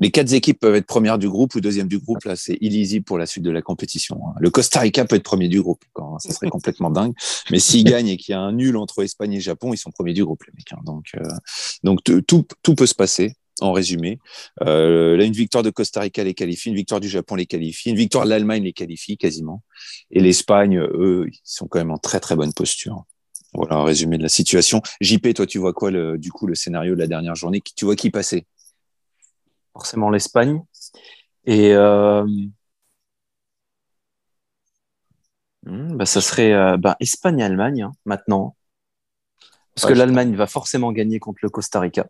[0.00, 2.22] Les quatre équipes peuvent être premières du groupe ou deuxième du groupe.
[2.24, 4.20] Là, c'est illisible pour la suite de la compétition.
[4.28, 4.34] hein.
[4.38, 5.82] Le Costa Rica peut être premier du groupe.
[5.92, 7.14] Quand, ça serait complètement dingue.
[7.50, 9.90] Mais s'ils gagnent et qu'il y a un nul entre Espagne et Japon, ils sont
[9.90, 10.72] premiers du groupe, les mecs.
[10.72, 10.78] hein.
[10.84, 11.24] Donc, euh,
[11.82, 13.34] donc tout, tout peut se passer.
[13.60, 14.20] En résumé,
[14.62, 17.90] euh, là, une victoire de Costa Rica les qualifie, une victoire du Japon les qualifie,
[17.90, 19.64] une victoire de l'Allemagne les qualifie quasiment.
[20.12, 23.04] Et l'Espagne, eux, ils sont quand même en très très bonne posture.
[23.54, 24.82] Voilà un résumé de la situation.
[25.00, 27.60] JP, toi, tu vois quoi, le, du coup, le scénario de la dernière journée?
[27.60, 28.46] Qui- Tu vois qui passer
[29.72, 30.62] Forcément l'Espagne.
[31.44, 32.24] Et euh,
[35.64, 38.56] hmm, bah, ça serait euh, bah, Espagne-Allemagne hein, maintenant.
[39.74, 42.06] Parce que l'Allemagne va forcément gagner contre le Costa Rica.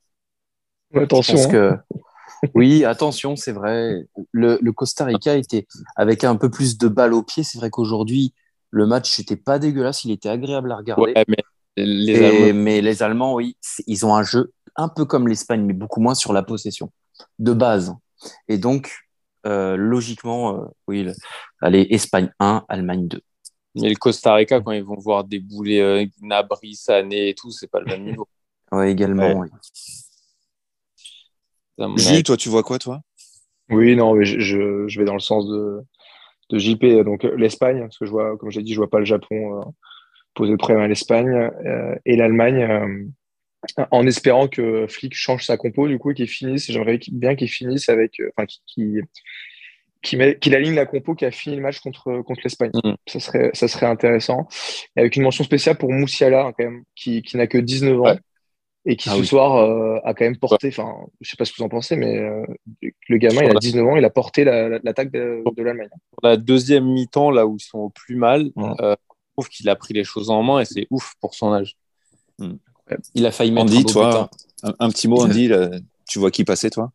[0.94, 1.38] Attention.
[1.38, 1.48] hein.
[1.51, 1.77] que
[2.55, 4.07] oui, attention, c'est vrai.
[4.33, 7.42] Le, le Costa Rica était avec un peu plus de balles au pied.
[7.42, 8.33] C'est vrai qu'aujourd'hui,
[8.70, 11.12] le match n'était pas dégueulasse, il était agréable à regarder.
[11.14, 11.37] Ouais, mais
[11.76, 15.62] les Et- Allemands, mais les Allemands, oui, ils ont un jeu un peu comme l'Espagne,
[15.64, 16.92] mais beaucoup moins sur la possession,
[17.38, 17.94] de base.
[18.48, 18.96] Et donc,
[19.46, 21.14] euh, logiquement, euh, oui, le-
[21.61, 23.20] allez, Espagne 1, Allemagne 2.
[23.74, 27.68] mais le Costa Rica, quand ils vont voir débouler euh, Gnabry, Sané et tout, c'est
[27.68, 28.28] pas le même niveau.
[28.72, 29.38] Ouais, également.
[29.38, 29.48] Ouais.
[31.78, 31.96] oui.
[31.96, 33.00] Jus, toi, tu vois quoi, toi?
[33.70, 35.81] Oui, non, mais je, je, je vais dans le sens de,
[36.50, 37.04] de JP.
[37.04, 39.61] Donc euh, l'Espagne, parce que je vois, comme j'ai dit, je vois pas le Japon
[39.61, 39.64] euh,
[40.34, 45.56] poser le problème à l'Espagne euh, et l'Allemagne, euh, en espérant que Flick change sa
[45.56, 46.70] compo du coup et qu'il finisse.
[46.70, 49.02] J'aimerais bien qu'il finisse avec, euh, enfin, qu'il
[50.00, 52.70] qu'il- qu'il aligne la compo qui a fini le match contre contre l'Espagne.
[52.84, 52.94] Mhm.
[53.08, 54.46] Ça serait ça serait intéressant.
[54.96, 57.98] Et avec une mention spéciale pour Moussiala hein, quand même, qui, qui n'a que 19
[58.00, 58.04] ans.
[58.04, 58.18] Ouais.
[58.90, 59.27] Et qui Ah ce oui.
[59.27, 61.94] soir euh, a quand même porté, enfin, je sais pas ce que vous en pensez,
[61.94, 62.42] mais euh,
[63.09, 65.90] le gamin, il a 19 ans, il a porté la- la- l'attaque de, de l'Allemagne.
[66.11, 68.70] Pour la deuxième mi-temps, là où ils sont au plus mal, Ouais.
[68.81, 71.53] euh, je trouve qu'il a pris les choses en main et c'est ouf pour son
[71.53, 71.77] âge.
[73.14, 74.07] Il a failli mettre Andy, toi,
[74.62, 74.72] butin.
[74.81, 75.68] un, un petit mot, Andy, là,
[76.09, 76.90] tu vois qui passer, toi?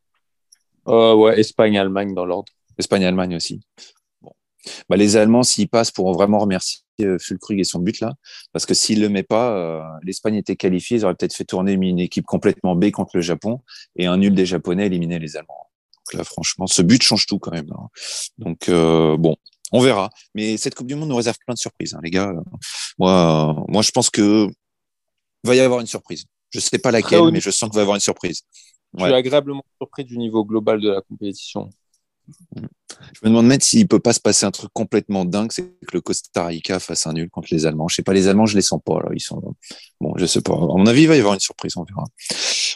[0.88, 2.52] Euh, ouais, Espagne-Allemagne dans l'ordre.
[2.80, 3.62] Espagne-Allemagne aussi.
[4.22, 4.32] Bon.
[4.90, 6.80] Bah, les Allemands, s'ils passent, pourront vraiment remercier
[7.20, 8.14] Fulkrug et son but là,
[8.52, 11.74] parce que s'ils le met pas, euh, l'Espagne était qualifiée, ils auraient peut-être fait tourner
[11.74, 13.60] une équipe complètement B contre le Japon
[13.96, 15.70] et un nul des Japonais éliminer les Allemands.
[16.06, 17.72] Donc là, franchement, ce but change tout quand même.
[17.72, 17.88] hein.
[18.38, 19.36] Donc euh, bon,
[19.72, 20.10] on verra.
[20.36, 22.32] Mais cette Coupe du Monde nous réserve plein de surprises, hein, les gars.
[23.00, 24.48] Moi, euh, moi, je pense que
[25.44, 26.26] va y avoir une surprise.
[26.52, 28.42] Je sais pas laquelle, mais je sens qu'il va y avoir une surprise.
[28.96, 31.70] Je suis agréablement surpris du niveau global de la compétition.
[32.56, 35.94] Je me demande même s'il peut pas se passer un truc complètement dingue, c'est que
[35.94, 37.88] le Costa Rica fasse un nul contre les Allemands.
[37.88, 39.00] Je sais pas, les Allemands, je les sens pas.
[39.14, 39.42] Ils sont
[40.00, 40.54] bon, je sais pas.
[40.54, 42.06] À mon avis, il va y avoir une surprise, on verra.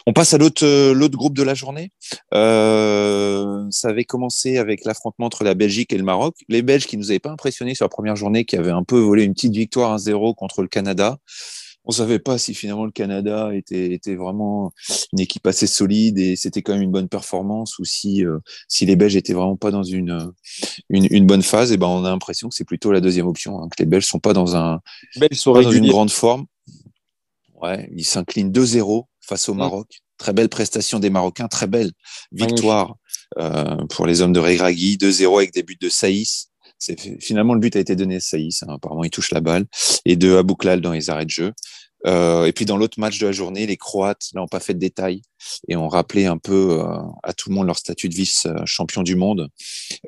[0.06, 1.92] On passe à l'autre euh, groupe de la journée.
[2.34, 6.36] Euh, ça avait commencé avec l'affrontement entre la Belgique et le Maroc.
[6.48, 8.98] Les Belges qui nous avaient pas impressionnés sur la première journée, qui avaient un peu
[8.98, 11.18] volé une petite victoire 1-0 contre le Canada.
[11.88, 14.72] On savait pas si finalement le Canada était, était vraiment
[15.12, 18.84] une équipe assez solide et c'était quand même une bonne performance ou si euh, si
[18.86, 20.30] les Belges étaient vraiment pas dans une
[20.90, 23.60] une, une bonne phase, et ben on a l'impression que c'est plutôt la deuxième option,
[23.60, 24.80] hein, que les Belges sont pas dans un
[25.16, 26.46] Belges sont pas dans une grande forme.
[27.60, 29.58] Ouais, ils s'inclinent 2-0 face au Mm.
[29.58, 29.88] Maroc.
[30.18, 31.92] Très belle prestation des Marocains, très belle
[32.32, 32.96] victoire
[33.38, 36.50] euh, pour les hommes de Regragui, 2-0 avec des buts de Saïs.
[37.20, 38.66] Finalement le but a été donné à hein.
[38.68, 39.66] Apparemment, il touche la balle
[40.04, 41.52] et de Abouklal dans les arrêts de jeu.
[42.06, 44.78] Euh, et puis dans l'autre match de la journée, les Croates n'ont pas fait de
[44.78, 45.22] détails
[45.68, 49.16] et ont rappelé un peu euh, à tout le monde leur statut de vice-champion du
[49.16, 49.48] monde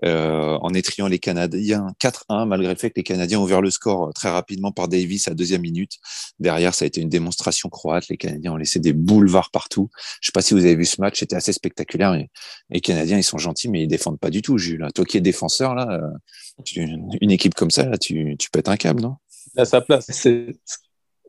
[0.05, 3.71] euh, en étriant les Canadiens 4-1, malgré le fait que les Canadiens ont ouvert le
[3.71, 5.99] score très rapidement par Davis à deuxième minute.
[6.39, 8.09] Derrière, ça a été une démonstration croate.
[8.09, 9.91] Les Canadiens ont laissé des boulevards partout.
[10.21, 12.15] Je sais pas si vous avez vu ce match, c'était assez spectaculaire.
[12.15, 12.31] Et
[12.71, 14.87] les Canadiens, ils sont gentils, mais ils défendent pas du tout, Jules.
[14.95, 16.01] Toi qui es défenseur, là,
[16.77, 19.17] une équipe comme ça, là, tu, tu pètes un câble, non?
[19.57, 20.07] À sa place.
[20.11, 20.55] C'est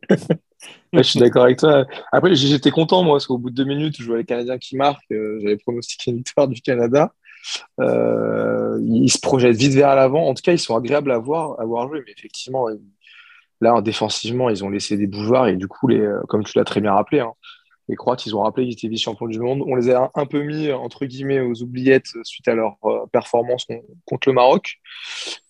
[0.94, 1.86] je suis d'accord avec toi.
[2.12, 4.76] Après, j'étais content, moi, parce qu'au bout de deux minutes, je vois les Canadiens qui
[4.76, 5.12] marquent.
[5.12, 7.14] Euh, j'avais pronostiqué une victoire du Canada.
[7.80, 10.28] Euh, ils se projettent vite vers l'avant.
[10.28, 12.04] En tout cas, ils sont agréables à voir, à voir jouer.
[12.06, 12.68] Mais effectivement,
[13.62, 15.48] là, défensivement, ils ont laissé des bougeoirs.
[15.48, 17.34] Et du coup, euh, comme tu l'as très bien rappelé, hein,
[17.92, 19.64] les Croates, ils ont rappelé qu'ils étaient vice-champions du monde.
[19.68, 23.68] On les a un, peu mis, entre guillemets, aux oubliettes suite à leur euh, performance
[24.06, 24.78] contre le Maroc.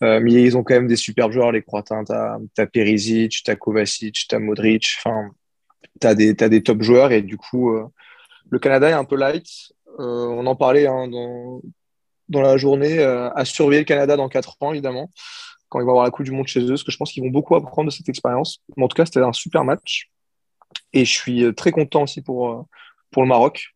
[0.02, 1.92] Euh, mais ils ont quand même des super joueurs, les Croates.
[1.92, 2.02] Hein.
[2.04, 4.88] Tu as, Perisic, tu as Kovacic, tu as Modric.
[4.98, 5.30] Enfin,
[6.00, 7.12] tu as, des top joueurs.
[7.12, 7.84] Et du coup, euh,
[8.50, 9.46] le Canada est un peu light.
[9.98, 11.60] on en parlait hein, dans,
[12.28, 12.98] dans, la journée.
[13.04, 15.10] à surveiller le Canada dans 4 ans, évidemment,
[15.68, 16.70] quand ils vont avoir la Coupe du Monde chez eux.
[16.70, 18.58] Parce que je pense qu'ils vont beaucoup apprendre de cette expérience.
[18.76, 20.10] Mais en tout cas, c'était un super match.
[20.92, 22.62] Et je suis euh, très content aussi pour, euh,
[23.10, 23.74] pour le Maroc,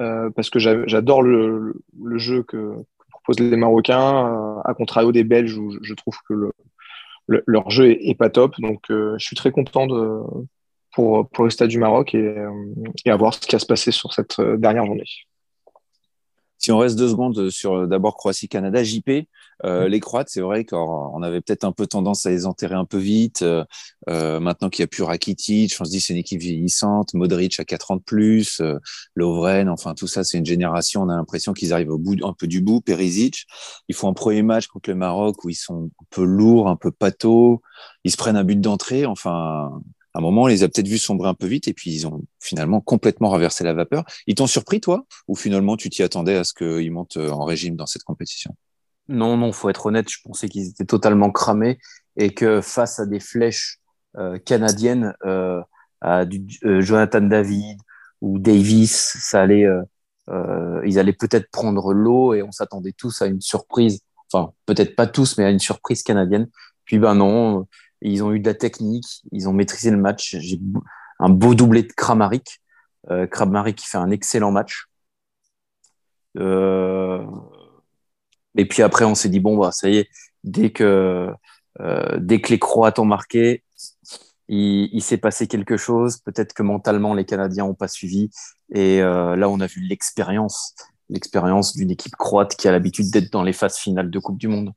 [0.00, 2.74] euh, parce que j'adore le, le, jeu que,
[3.10, 6.52] proposent les Marocains, à contrario des Belges, où je trouve que le,
[7.46, 8.54] leur jeu est, pas top.
[8.60, 10.20] Donc, je suis très content de,
[10.94, 12.34] pour, pour le stade du Maroc et,
[13.04, 15.04] et à voir ce qui va se passer sur cette dernière journée.
[16.58, 19.26] Si on reste deux secondes sur d'abord Croatie-Canada, JP,
[19.64, 19.88] euh, mm.
[19.88, 22.98] les Croates, c'est vrai qu'on avait peut-être un peu tendance à les enterrer un peu
[22.98, 23.42] vite.
[23.42, 23.64] Euh,
[24.08, 27.14] euh maintenant qu'il n'y a plus Rakitic, on se dit c'est une équipe vieillissante.
[27.14, 28.78] Modric à 4 ans de plus, euh,
[29.14, 31.02] Lovren, enfin tout ça, c'est une génération.
[31.02, 32.80] On a l'impression qu'ils arrivent au bout un peu du bout.
[32.80, 33.46] Perisic,
[33.88, 36.76] ils font un premier match contre le Maroc où ils sont un peu lourds, un
[36.76, 37.62] peu pâteaux.
[38.04, 39.06] Ils se prennent un but d'entrée.
[39.06, 39.80] Enfin,
[40.18, 42.22] un moment, on les a peut-être vus sombrer un peu vite et puis ils ont
[42.40, 44.04] finalement complètement renversé la vapeur.
[44.26, 47.76] Ils t'ont surpris, toi, ou finalement tu t'y attendais à ce qu'ils montent en régime
[47.76, 48.54] dans cette compétition?
[49.08, 50.10] Non, non, faut être honnête.
[50.10, 51.78] Je pensais qu'ils étaient totalement cramés
[52.16, 53.78] et que face à des flèches
[54.16, 55.60] euh, canadiennes, euh,
[56.00, 56.24] à
[56.64, 57.78] euh, Jonathan David
[58.20, 59.66] ou Davis, ça allait,
[60.84, 64.00] ils allaient peut-être prendre l'eau et on s'attendait tous à une surprise.
[64.30, 66.48] Enfin, peut-être pas tous, mais à une surprise canadienne.
[66.84, 67.66] Puis ben non,
[68.00, 70.36] ils ont eu de la technique, ils ont maîtrisé le match.
[70.38, 70.60] J'ai
[71.18, 72.60] un beau doublé de Kramaric.
[73.10, 74.86] Euh, Kramaric qui fait un excellent match.
[76.38, 77.24] Euh,
[78.56, 80.08] et puis après, on s'est dit, bon, bah, ça y est,
[80.44, 81.32] dès que,
[81.80, 83.64] euh, dès que les Croates ont marqué,
[84.48, 86.18] il, s'est passé quelque chose.
[86.18, 88.30] Peut-être que mentalement, les Canadiens n'ont pas suivi.
[88.74, 90.74] Et euh, là, on a vu l'expérience,
[91.10, 94.48] l'expérience d'une équipe croate qui a l'habitude d'être dans les phases finales de Coupe du
[94.48, 94.72] Monde.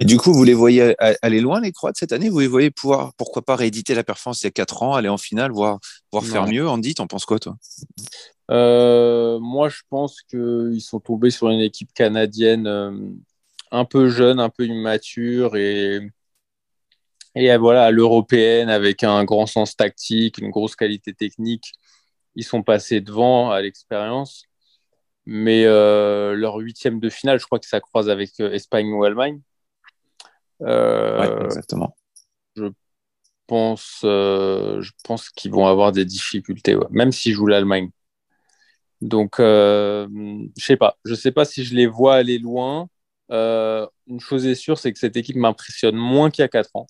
[0.00, 2.28] Et du coup, vous les voyez aller loin, les Croates, cette année?
[2.28, 5.08] Vous les voyez pouvoir, pourquoi pas, rééditer la performance il y a 4 ans, aller
[5.08, 5.80] en finale, voire,
[6.12, 6.68] voir faire mieux?
[6.68, 7.56] Andy, t'en penses quoi, toi?
[8.50, 12.92] Euh, Moi, je pense qu'ils sont tombés sur une équipe canadienne euh,
[13.72, 16.00] un peu jeune, un peu immature et,
[17.34, 21.72] et voilà, à l'européenne, avec un grand sens tactique, une grosse qualité technique.
[22.36, 24.44] Ils sont passés devant à l'expérience.
[25.26, 29.40] Mais euh, leur huitième de finale, je crois que ça croise avec Espagne ou Allemagne.
[30.62, 31.96] Euh, exactement.
[32.56, 32.64] Je
[33.46, 37.90] pense, euh, je pense qu'ils vont avoir des difficultés, même s'ils jouent l'Allemagne.
[39.00, 40.08] Donc, euh,
[40.56, 40.98] je sais pas.
[41.04, 42.88] Je sais pas si je les vois aller loin.
[43.30, 46.86] une chose est sûre, c'est que cette équipe m'impressionne moins qu'il y a 4 ans,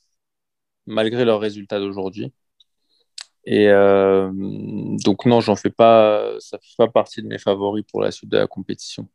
[0.86, 2.32] malgré leurs résultats d'aujourd'hui.
[3.44, 3.68] Et
[5.04, 6.34] donc, non, j'en fais pas.
[6.40, 9.08] Ça fait pas partie de mes favoris pour la suite de la compétition.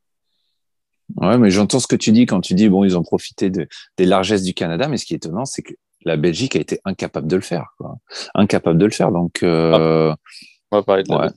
[1.17, 3.67] Ouais, mais j'entends ce que tu dis quand tu dis bon, ils ont profité de,
[3.97, 5.73] des largesses du Canada, mais ce qui est étonnant, c'est que
[6.05, 7.97] la Belgique a été incapable de le faire, quoi.
[8.35, 9.11] incapable de le faire.
[9.11, 10.13] Donc, euh,
[10.71, 11.31] on va parler de la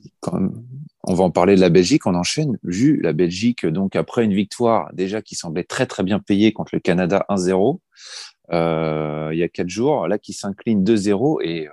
[1.09, 2.05] on va en parler de la Belgique.
[2.05, 2.57] On enchaîne.
[2.63, 6.71] Vu la Belgique, donc après une victoire déjà qui semblait très très bien payée contre
[6.73, 7.79] le Canada 1-0
[8.51, 11.71] euh, il y a quatre jours, là qui s'incline 2-0 et euh,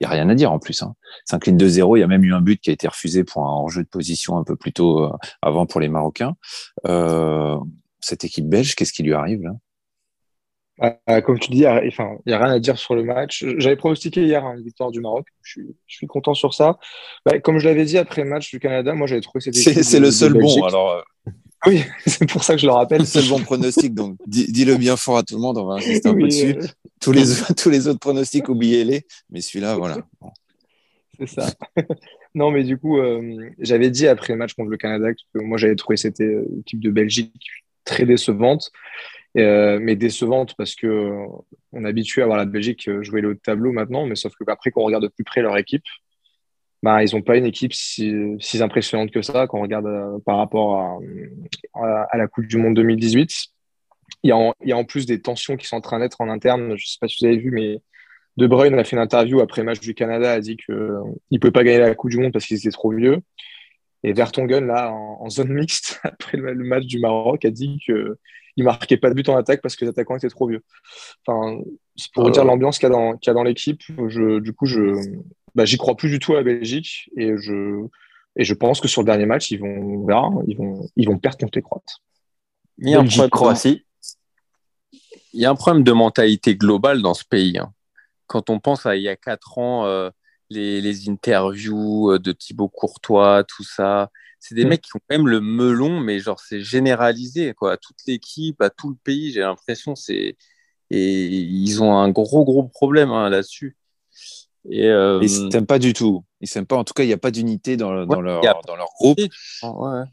[0.00, 0.82] il n'y a rien à dire en plus.
[0.82, 0.94] Hein.
[1.26, 1.98] S'incline 2-0.
[1.98, 3.88] Il y a même eu un but qui a été refusé pour un enjeu de
[3.88, 6.36] position un peu plus tôt euh, avant pour les Marocains.
[6.86, 7.58] Euh,
[8.00, 9.52] cette équipe belge, qu'est-ce qui lui arrive là?
[11.10, 11.92] Euh, Comme tu dis, il
[12.26, 13.44] n'y a, rien à dire sur le match.
[13.58, 15.26] J'avais pronostiqué hier une victoire du Maroc.
[15.42, 16.78] Je suis, content sur ça.
[17.26, 19.82] Bah, comme je l'avais dit après le match du Canada, moi j'avais trouvé c'était.
[19.82, 20.64] C'est le seul bon.
[20.64, 21.04] Alors.
[21.66, 23.06] Oui, c'est pour ça que je le rappelle.
[23.06, 26.08] C'est le bon pronostic, donc dis-le bien fort à tout le monde, on va insister
[26.08, 26.56] un peu dessus.
[26.56, 26.66] Euh,
[27.00, 27.24] tous, les,
[27.56, 29.98] tous les autres pronostics, oubliez-les, mais celui-là, voilà.
[31.18, 31.52] C'est ça.
[32.34, 35.58] non, mais du coup, euh, j'avais dit après le match contre le Canada que moi
[35.58, 37.34] j'avais trouvé cette euh, équipe de Belgique
[37.84, 38.70] très décevante.
[39.34, 41.14] mais décevante parce que
[41.72, 44.32] on est habitué à voir la Belgique jouer le haut de tableau maintenant, mais sauf
[44.34, 45.84] que après qu'on regarde de plus près leur équipe,
[46.82, 50.38] bah, ils n'ont pas une équipe si, si, impressionnante que ça quand on regarde par
[50.38, 51.00] rapport
[51.74, 53.30] à, à, la Coupe du Monde 2018.
[54.22, 55.98] Il y, a en, il y a en plus des tensions qui sont en train
[55.98, 56.68] d'être en interne.
[56.68, 57.80] Je ne sais pas si vous avez vu, mais
[58.36, 61.38] De Bruyne a fait une interview après le match du Canada, a dit qu'il ne
[61.38, 63.18] pouvait pas gagner la Coupe du Monde parce qu'ils étaient trop vieux.
[64.02, 68.16] Et Vertonghen, là, en, zone mixte, après le, match du Maroc, a dit qu'il
[68.56, 70.62] ne marquait pas de but en attaque parce que les attaquants étaient trop vieux.
[71.26, 71.60] Enfin,
[71.96, 73.82] c'est pour dire l'ambiance qu'il y a dans, qu dans l'équipe.
[73.90, 74.94] Du coup, je
[75.54, 77.86] bah, j'y crois plus du tout à la Belgique et je,
[78.36, 81.06] et je pense que sur le dernier match, ils vont, on verra, ils vont, ils
[81.06, 81.96] vont perdre contre les Croates.
[82.78, 83.84] Il y a un Croatie.
[85.32, 87.58] Il y a un problème de mentalité globale dans ce pays.
[87.58, 87.72] Hein.
[88.26, 90.10] Quand on pense à il y a quatre ans, euh,
[90.48, 94.10] les, les, interviews euh, de Thibaut Courtois, tout ça.
[94.40, 94.68] C'est des mm.
[94.68, 98.60] mecs qui ont quand même le melon, mais genre c'est généralisé quoi, à toute l'équipe,
[98.62, 99.32] à tout le pays.
[99.32, 100.36] J'ai l'impression c'est
[100.92, 103.76] et ils ont un gros gros problème hein, là-dessus.
[104.68, 105.18] Et euh...
[105.22, 106.24] Ils s'aiment pas du tout.
[106.40, 106.76] Ils s'aiment pas.
[106.76, 109.18] En tout cas, il n'y a pas d'unité dans, dans, leur, dans leur groupe.
[109.62, 110.04] Ouais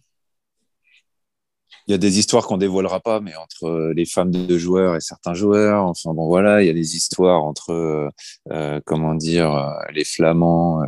[1.87, 4.99] il y a des histoires qu'on dévoilera pas, mais entre les femmes de joueurs et
[4.99, 5.85] certains joueurs.
[5.85, 8.11] Enfin bon, voilà, il y a des histoires entre,
[8.51, 10.87] euh, comment dire, euh, les Flamands euh,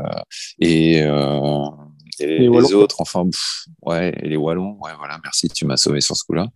[0.60, 1.02] et,
[2.20, 3.02] et les, autres.
[3.02, 3.26] Enfin,
[3.84, 4.78] ouais, et les Wallons.
[4.82, 6.48] Ouais, voilà, merci, tu m'as sauvé sur ce coup-là.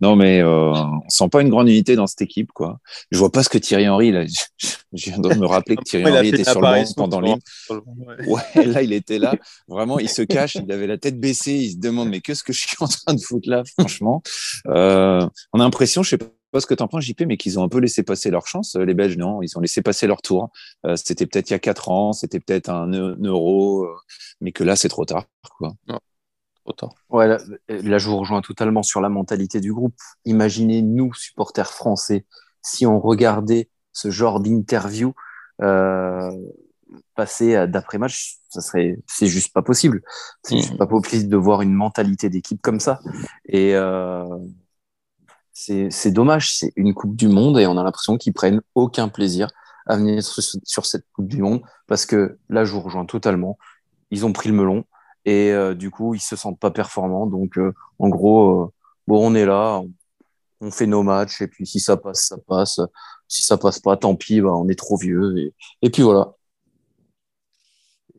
[0.00, 2.78] Non, mais euh, on sent pas une grande unité dans cette équipe, quoi.
[3.10, 4.24] Je vois pas ce que Thierry Henry, là,
[4.92, 7.40] je viens de me rappeler que Thierry Henry était sur le banc pendant l'hymne.
[8.26, 8.66] Ouais.
[8.66, 9.34] là, il était là.
[9.66, 12.52] Vraiment, il se cache, il avait la tête baissée, il se demande, mais qu'est-ce que
[12.52, 14.22] je suis en train de foutre là, franchement?
[14.68, 16.26] Euh, on a l'impression, je sais pas
[16.60, 18.76] ce que tu en penses, JP, mais qu'ils ont un peu laissé passer leur chance.
[18.76, 20.50] Les Belges, non, ils ont laissé passer leur tour.
[20.84, 23.94] Euh, c'était peut-être il y a quatre ans, c'était peut-être un euro, euh,
[24.40, 25.24] mais que là, c'est trop tard.
[25.58, 25.72] Quoi.
[26.64, 26.94] trop tard.
[27.08, 27.38] Ouais, là,
[27.68, 29.94] là, je vous rejoins totalement sur la mentalité du groupe.
[30.24, 32.26] Imaginez, nous, supporters français,
[32.60, 35.14] si on regardait ce genre d'interview
[35.62, 36.30] euh,
[37.14, 40.02] passer d'après-match, ça serait, c'est juste pas possible.
[40.42, 40.78] C'est juste mmh.
[40.78, 43.00] pas possible de voir une mentalité d'équipe comme ça.
[43.46, 44.24] Et euh,
[45.52, 49.48] c'est dommage, c'est une Coupe du Monde et on a l'impression qu'ils prennent aucun plaisir
[49.86, 53.58] à venir sur, cette Coupe du Monde parce que là, je vous rejoins totalement.
[54.10, 54.84] Ils ont pris le melon
[55.24, 57.26] et euh, du coup, ils se sentent pas performants.
[57.26, 58.72] Donc, euh, en gros, euh,
[59.06, 59.82] bon, on est là,
[60.60, 62.80] on, fait nos matchs et puis si ça passe, ça passe.
[63.28, 65.52] Si ça passe pas, tant pis, bah, on est trop vieux.
[65.82, 66.34] Et puis voilà.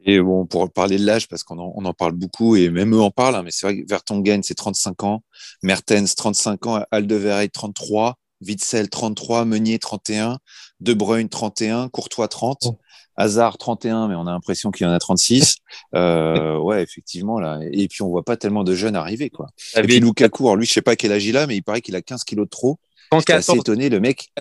[0.05, 2.93] Et bon, pour parler de l'âge, parce qu'on en, on en, parle beaucoup, et même
[2.93, 5.23] eux en parlent, hein, mais c'est vrai que Vertonghen, c'est 35 ans,
[5.61, 10.39] Mertens, 35 ans, Aldeveireld, 33, Witzel, 33, Meunier, 31,
[10.81, 12.75] De Bruyne, 31, Courtois, 30,
[13.15, 15.57] Hazard, 31, mais on a l'impression qu'il y en a 36.
[15.95, 17.59] Euh, ouais, effectivement, là.
[17.71, 19.49] Et puis, on voit pas tellement de jeunes arriver, quoi.
[19.75, 21.81] Et puis, Lukaku, alors lui, je sais pas quel âge il a, mais il paraît
[21.81, 22.79] qu'il a 15 kilos de trop.
[23.11, 24.31] Je suis assez étonné, le mec.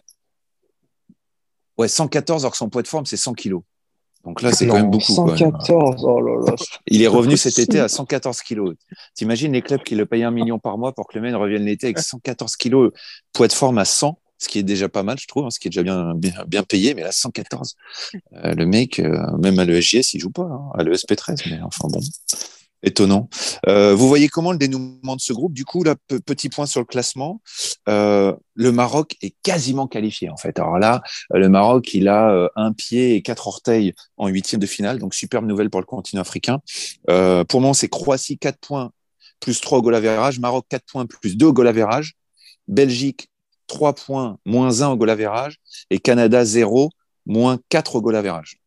[1.76, 3.62] Ouais, 114, alors que son poids de forme, c'est 100 kilos.
[4.24, 5.12] Donc là, c'est quand même beaucoup.
[5.12, 6.54] 114, oh là là.
[6.86, 8.74] Il est revenu cet été à 114 kilos.
[9.14, 11.64] T'imagines les clubs qui le payent un million par mois pour que le mec revienne
[11.64, 12.92] l'été avec 114 kilos,
[13.32, 15.58] poids de forme à 100, ce qui est déjà pas mal, je trouve, hein, ce
[15.58, 16.14] qui est déjà bien,
[16.46, 17.76] bien, payé, mais là, 114.
[18.44, 21.60] Euh, le mec, euh, même à l'ESGS, il joue pas, hein, à l'ESP 13, mais
[21.62, 22.00] enfin bon
[22.82, 23.28] étonnant.
[23.68, 25.52] Euh, vous voyez comment le dénouement de ce groupe?
[25.52, 25.94] Du coup, là,
[26.26, 27.40] petit point sur le classement.
[27.88, 30.58] Euh, le Maroc est quasiment qualifié en fait.
[30.58, 34.66] Alors là, le Maroc, il a euh, un pied et quatre orteils en huitième de
[34.66, 36.60] finale, donc superbe nouvelle pour le continent africain.
[37.10, 38.90] Euh, pour moi, c'est Croatie 4 points
[39.40, 42.14] plus 3 au goal average, Maroc 4 points plus 2 au goal average,
[42.68, 43.28] Belgique
[43.66, 45.56] 3 points moins 1 au goal average
[45.90, 46.90] et Canada 0
[47.26, 48.58] moins 4 au goal average.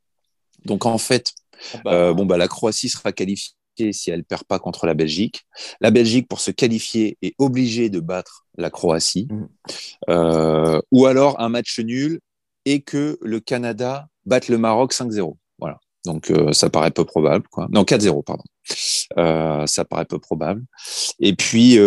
[0.66, 1.32] Donc en fait,
[1.74, 1.94] ah bah.
[1.94, 3.54] euh, bon bah la Croatie sera qualifiée
[3.92, 5.46] si elle perd pas contre la Belgique.
[5.82, 9.28] La Belgique, pour se qualifier, est obligée de battre la Croatie.
[9.30, 9.48] Mm.
[10.10, 12.20] Euh, ou alors un match nul
[12.66, 15.36] et que le Canada batte le Maroc 5-0.
[15.60, 15.80] Voilà.
[16.06, 17.48] Donc euh, ça paraît peu probable.
[17.50, 17.68] Quoi.
[17.72, 18.44] Non, 4-0, pardon.
[19.18, 20.64] Euh, ça paraît peu probable.
[21.20, 21.78] Et puis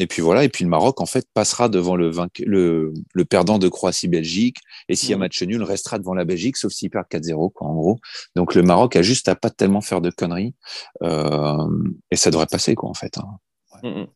[0.00, 3.58] et puis voilà, et puis le Maroc, en fait, passera devant le, le, le perdant
[3.58, 4.56] de Croatie-Belgique.
[4.88, 5.20] Et s'il y a mmh.
[5.20, 8.00] match nul, restera devant la Belgique, sauf s'il perd 4-0, quoi, en gros.
[8.34, 10.54] Donc le Maroc a juste à pas tellement faire de conneries.
[11.02, 11.68] Euh,
[12.10, 13.18] et ça devrait passer, quoi, en fait.
[13.18, 13.26] Hein.
[13.82, 14.06] Mmh, mmh.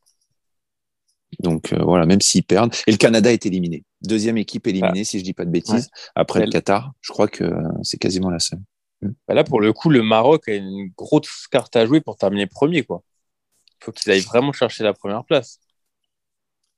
[1.40, 2.74] Donc euh, voilà, même s'ils perdent.
[2.86, 3.84] Et le Canada est éliminé.
[4.00, 5.04] Deuxième équipe éliminée, ah.
[5.04, 6.92] si je dis pas de bêtises, après le Qatar.
[7.02, 7.44] Je crois que
[7.82, 8.60] c'est quasiment la seule.
[9.02, 12.46] Bah là, pour le coup, le Maroc a une grosse carte à jouer pour terminer
[12.46, 13.02] premier, quoi.
[13.82, 15.60] Il faut qu'ils aillent vraiment chercher la première place.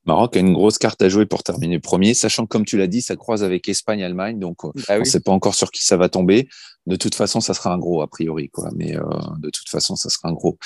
[0.06, 2.86] Maroc a une grosse carte à jouer pour terminer premier, sachant que, comme tu l'as
[2.86, 5.70] dit, ça croise avec Espagne, Allemagne, donc euh, ah on ne sait pas encore sur
[5.70, 6.48] qui ça va tomber.
[6.86, 8.70] De toute façon, ça sera un gros a priori, quoi.
[8.76, 9.02] Mais euh,
[9.38, 10.56] de toute façon, ça sera un gros.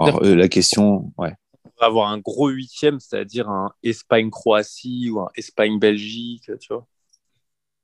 [0.00, 1.34] Alors, euh, la question, ouais.
[1.76, 6.86] pourrait avoir un gros huitième, c'est-à-dire un Espagne-Croatie ou un Espagne-Belgique, tu vois.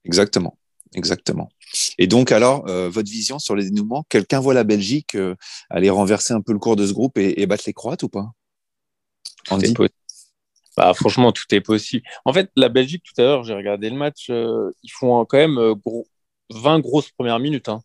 [0.04, 0.58] Exactement.
[0.94, 1.48] Exactement.
[1.96, 5.34] Et donc, alors, euh, votre vision sur les dénouements, quelqu'un voit la Belgique euh,
[5.70, 8.08] aller renverser un peu le cours de ce groupe et, et battre les Croates ou
[8.08, 8.30] pas?
[9.48, 9.74] Andy?
[10.86, 12.04] Bah, Franchement, tout est possible.
[12.24, 15.38] En fait, la Belgique, tout à l'heure, j'ai regardé le match, euh, ils font quand
[15.38, 16.06] même gros,
[16.50, 17.68] 20 grosses premières minutes.
[17.68, 17.82] Hein.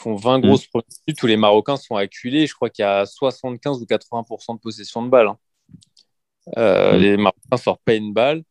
[0.00, 0.40] Ils font 20 mm.
[0.42, 2.46] grosses premières minutes où les Marocains sont acculés.
[2.46, 5.28] Je crois qu'il y a 75 ou 80% de possession de balle.
[5.28, 5.38] Hein.
[6.56, 6.96] Mm.
[6.98, 8.42] Les Marocains sortent pas une balle.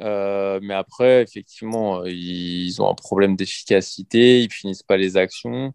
[0.00, 5.72] Euh, mais après, effectivement, ils ont un problème d'efficacité, ils finissent pas les actions.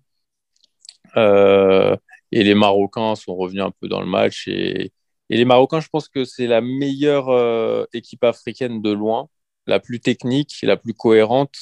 [1.17, 1.95] Euh,
[2.31, 4.47] et les Marocains sont revenus un peu dans le match.
[4.47, 4.91] Et,
[5.29, 9.29] et les Marocains, je pense que c'est la meilleure euh, équipe africaine de loin,
[9.67, 11.57] la plus technique, la plus cohérente,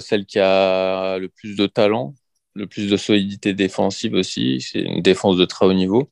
[0.00, 2.14] celle qui a le plus de talent,
[2.54, 4.60] le plus de solidité défensive aussi.
[4.60, 6.10] C'est une défense de très haut niveau.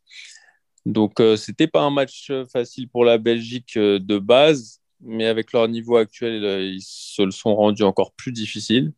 [0.87, 5.97] Donc, c'était pas un match facile pour la Belgique de base mais avec leur niveau
[5.97, 8.93] actuel, euh, ils se le sont rendus encore plus difficiles.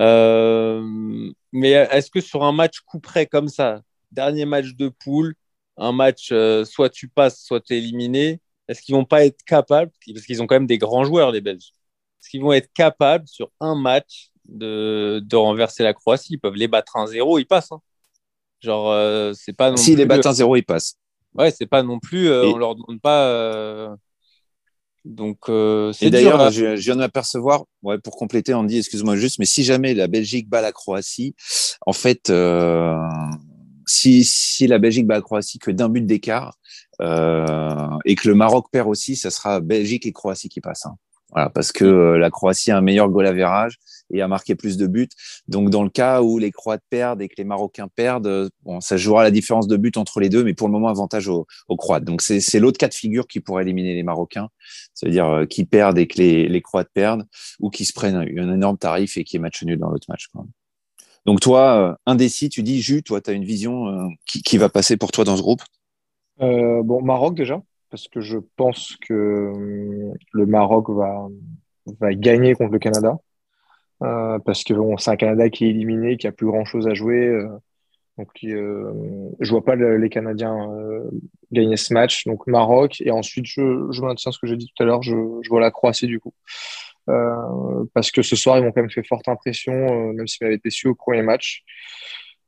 [0.00, 0.82] Euh,
[1.52, 5.34] mais est-ce que sur un match coup près comme ça, dernier match de poule,
[5.76, 9.42] un match euh, soit tu passes, soit tu es éliminé, est-ce qu'ils vont pas être
[9.44, 11.72] capables, parce qu'ils ont quand même des grands joueurs, les Belges,
[12.20, 16.34] est-ce qu'ils vont être capables sur un match de, de renverser la Croatie?
[16.34, 17.72] Ils peuvent les battre 1-0, ils passent.
[17.72, 17.80] Hein.
[18.60, 19.76] Genre, c'est pas.
[19.76, 20.94] S'ils les battent 1-0, ils passent.
[21.34, 22.32] Ouais, c'est pas non plus.
[22.32, 23.96] On leur demande pas
[25.04, 26.50] donc, euh, et d'ailleurs, hein.
[26.50, 30.48] je, viens de m'apercevoir, ouais, pour compléter, Andy, excuse-moi juste, mais si jamais la Belgique
[30.48, 31.34] bat la Croatie,
[31.86, 32.96] en fait, euh,
[33.86, 36.58] si, si la Belgique bat la Croatie que d'un but d'écart
[37.00, 40.86] euh, et que le Maroc perd aussi, ça sera Belgique et Croatie qui passent.
[40.86, 40.96] Hein.
[41.32, 43.78] Voilà, parce que euh, la Croatie a un meilleur goal average
[44.12, 45.08] et a marqué plus de buts.
[45.48, 48.82] Donc, dans le cas où les Croates perdent et que les Marocains perdent, euh, bon,
[48.82, 51.46] ça jouera la différence de buts entre les deux, mais pour le moment, avantage aux,
[51.78, 52.04] Croates.
[52.04, 54.48] Donc, c'est l'autre cas de figure qui pourrait éliminer les Marocains.
[54.92, 57.24] cest à dire euh, qui perdent et que les, les, Croates perdent,
[57.60, 60.26] ou qui se prennent un, énorme tarif et qui est match nul dans l'autre match.
[60.26, 60.44] Quoi.
[61.26, 64.96] Donc, toi, indécis, tu dis, Jus, toi, tu as une vision qui, qui, va passer
[64.96, 65.62] pour toi dans ce groupe?
[66.38, 67.62] Bon, Maroc déjà
[67.92, 73.18] parce que je pense que euh, le Maroc va, gagner contre le Canada.
[74.02, 76.94] Euh, parce que c'est un Canada qui est éliminé, qui a plus grand chose à
[76.94, 77.26] jouer.
[77.26, 77.48] Euh,
[78.16, 78.92] donc, euh,
[79.40, 80.70] je vois pas les Canadiens
[81.52, 82.24] gagner ce match.
[82.26, 83.02] Donc, Maroc.
[83.02, 85.02] Et ensuite, je, je maintiens ce que j'ai dit tout à l'heure.
[85.02, 86.32] Je, je, vois la Croatie du coup.
[87.06, 90.70] Parce que ce soir, ils m'ont quand même fait forte impression, même s'ils m'avaient été
[90.70, 91.64] su au premier match.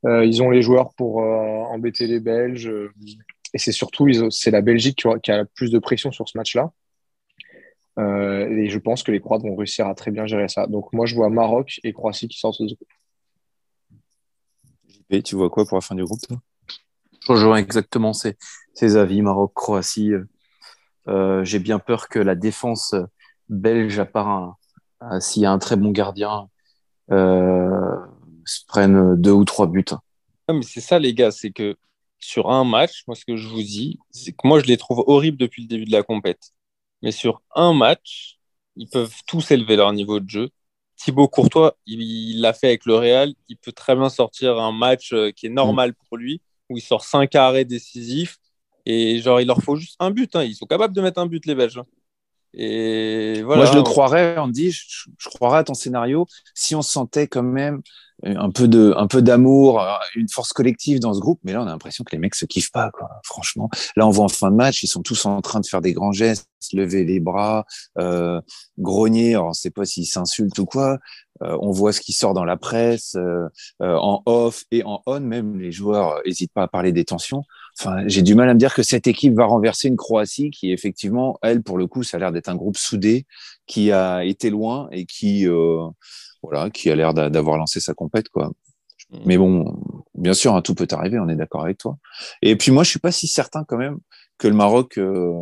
[0.04, 2.70] ils ont les joueurs pour embêter les Belges.
[3.54, 6.72] Et c'est surtout, c'est la Belgique qui, a, plus de pression sur ce match-là.
[7.98, 10.66] Euh, et je pense que les Croates vont réussir à très bien gérer ça.
[10.66, 12.88] Donc moi, je vois Maroc et Croatie qui sortent de ce groupe.
[14.88, 16.20] JP, tu vois quoi pour la fin du groupe
[17.22, 18.36] Je rejoins exactement ces,
[18.96, 20.14] avis, Maroc-Croatie.
[21.06, 22.94] Euh, j'ai bien peur que la défense
[23.48, 24.56] belge, à part
[25.20, 26.48] s'il y a un très bon gardien,
[27.10, 27.96] euh,
[28.46, 29.84] se prenne deux ou trois buts.
[30.48, 31.76] mais c'est ça, les gars, c'est que
[32.18, 35.04] sur un match, moi, ce que je vous dis, c'est que moi, je les trouve
[35.06, 36.52] horribles depuis le début de la compète.
[37.02, 38.38] Mais sur un match,
[38.76, 40.50] ils peuvent tous élever leur niveau de jeu.
[40.96, 43.34] Thibaut Courtois, il l'a fait avec le Real.
[43.48, 45.94] Il peut très bien sortir un match euh, qui est normal mm.
[45.94, 46.40] pour lui,
[46.70, 48.38] où il sort cinq arrêts décisifs.
[48.86, 50.34] Et genre, il leur faut juste un but.
[50.36, 50.44] Hein.
[50.44, 51.82] Ils sont capables de mettre un but, les Belges.
[52.56, 53.62] Et voilà.
[53.62, 57.42] Moi, je le croirais, Andy, je, je croirais à ton scénario si on sentait quand
[57.42, 57.82] même
[58.24, 61.40] un peu de un peu d'amour, euh, une force collective dans ce groupe.
[61.44, 63.08] Mais là, on a l'impression que les mecs se kiffent pas, quoi.
[63.24, 65.80] Franchement, là, on voit en fin de match, ils sont tous en train de faire
[65.80, 67.66] des grands gestes, lever les bras,
[67.98, 68.40] euh,
[68.78, 69.34] grogner.
[69.34, 70.98] Alors, on sait pas s'ils s'insultent ou quoi.
[71.42, 73.48] Euh, on voit ce qui sort dans la presse, euh,
[73.80, 75.20] en off et en on.
[75.20, 77.42] Même les joueurs n'hésitent pas à parler des tensions.
[77.78, 80.72] Enfin, j'ai du mal à me dire que cette équipe va renverser une Croatie qui,
[80.72, 83.26] effectivement, elle, pour le coup, ça a l'air d'être un groupe soudé,
[83.66, 85.46] qui a été loin et qui
[86.44, 88.52] voilà, qui a l'air d'avoir lancé sa compète, quoi.
[89.10, 89.18] Mm.
[89.26, 89.76] Mais bon,
[90.14, 91.96] bien sûr, hein, tout peut arriver, on est d'accord avec toi.
[92.42, 93.98] Et puis moi, je suis pas si certain quand même
[94.38, 95.32] que le Maroc euh,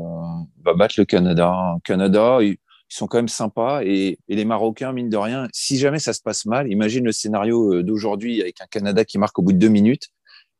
[0.65, 1.77] va battre le Canada.
[1.85, 2.57] Canada, ils,
[2.89, 6.45] sont quand même sympas et, les Marocains, mine de rien, si jamais ça se passe
[6.45, 9.71] mal, imagine le scénario euh, d'aujourd'hui avec un Canada qui marque au bout de deux
[9.71, 10.09] minutes.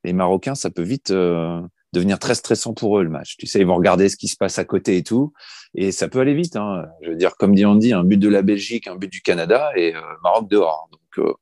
[0.03, 1.61] Les Marocains, ça peut vite euh,
[1.93, 3.37] devenir très stressant pour eux le match.
[3.37, 5.33] Tu sais, ils vont regarder ce qui se passe à côté et tout,
[5.75, 6.55] et ça peut aller vite.
[6.55, 6.85] Hein.
[7.01, 9.71] Je veux dire, comme dit Andy, un but de la Belgique, un but du Canada
[9.75, 10.89] et euh, Maroc dehors.
[10.91, 11.33] Donc euh,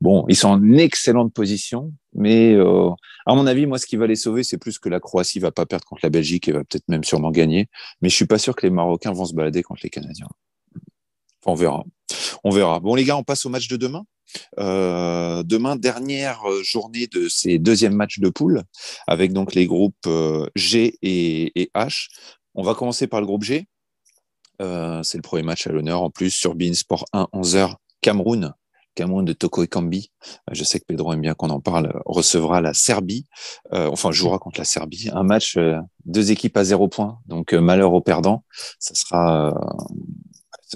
[0.00, 2.56] bon, ils sont en excellente position, mais
[3.26, 5.50] à mon avis, moi, ce qui va les sauver, c'est plus que la Croatie va
[5.50, 7.68] pas perdre contre la Belgique et va peut-être même sûrement gagner.
[8.00, 10.28] Mais je suis pas sûr que les Marocains vont se balader contre les Canadiens.
[11.44, 11.84] on verra.
[12.44, 12.80] On verra.
[12.80, 14.04] Bon, les gars, on passe au match de demain.
[14.58, 18.62] Euh, demain, dernière journée de ces deuxièmes matchs de poule,
[19.06, 20.08] avec donc les groupes
[20.54, 22.08] G et, H.
[22.54, 23.66] On va commencer par le groupe G.
[24.58, 28.54] c'est le premier match à l'honneur en plus sur Bein Sport 1, 11h, Cameroun
[28.96, 32.60] Cameroun de Toko Ekambi, euh, je sais que Pedro aime bien qu'on en parle, recevra
[32.60, 33.26] la Serbie,
[33.72, 35.10] euh, enfin jouera contre la Serbie.
[35.12, 38.42] Un match, euh, deux équipes à zéro point, donc malheur au perdant.
[38.80, 39.54] Ça sera,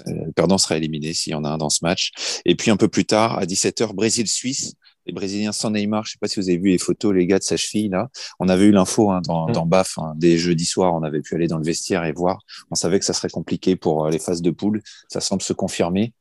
[0.05, 2.11] le perdant sera éliminé s'il y en a un dans ce match.
[2.45, 4.73] Et puis un peu plus tard, à 17h, Brésil-Suisse.
[5.07, 7.39] Les Brésiliens sans Neymar, je sais pas si vous avez vu les photos, les gars
[7.39, 8.09] de sa cheville là.
[8.39, 9.53] On avait eu l'info hein, dans, mm.
[9.53, 10.93] dans BAF hein, dès jeudi soir.
[10.93, 12.39] On avait pu aller dans le vestiaire et voir.
[12.69, 14.83] On savait que ça serait compliqué pour les phases de poule.
[15.09, 16.13] Ça semble se confirmer.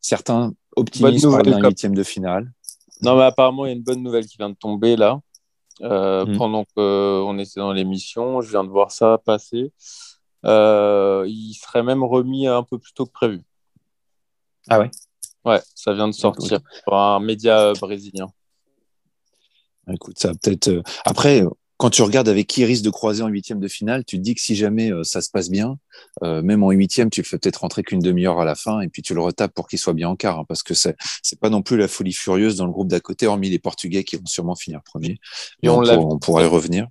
[0.00, 2.52] Certains optimistes parlent d'un huitième de finale.
[3.02, 5.20] Non, mais apparemment, il y a une bonne nouvelle qui vient de tomber là.
[5.82, 6.36] Euh, mm.
[6.36, 9.72] Pendant qu'on était dans l'émission, je viens de voir ça passer.
[10.44, 13.42] Euh, il serait même remis un peu plus tôt que prévu.
[14.68, 14.90] Ah ouais?
[15.44, 18.28] Ouais, ça vient de sortir par un média brésilien.
[19.92, 20.68] Écoute, ça peut-être.
[20.68, 21.42] Euh, après,
[21.78, 24.22] quand tu regardes avec qui il risque de croiser en huitième de finale, tu te
[24.22, 25.78] dis que si jamais euh, ça se passe bien,
[26.24, 28.88] euh, même en huitième, tu le fais peut-être rentrer qu'une demi-heure à la fin et
[28.88, 31.38] puis tu le retapes pour qu'il soit bien en quart, hein, parce que c'est c'est
[31.38, 34.16] pas non plus la folie furieuse dans le groupe d'à côté, hormis les Portugais qui
[34.16, 35.20] vont sûrement finir premier.
[35.62, 36.88] Et on, on, pourrait revenir.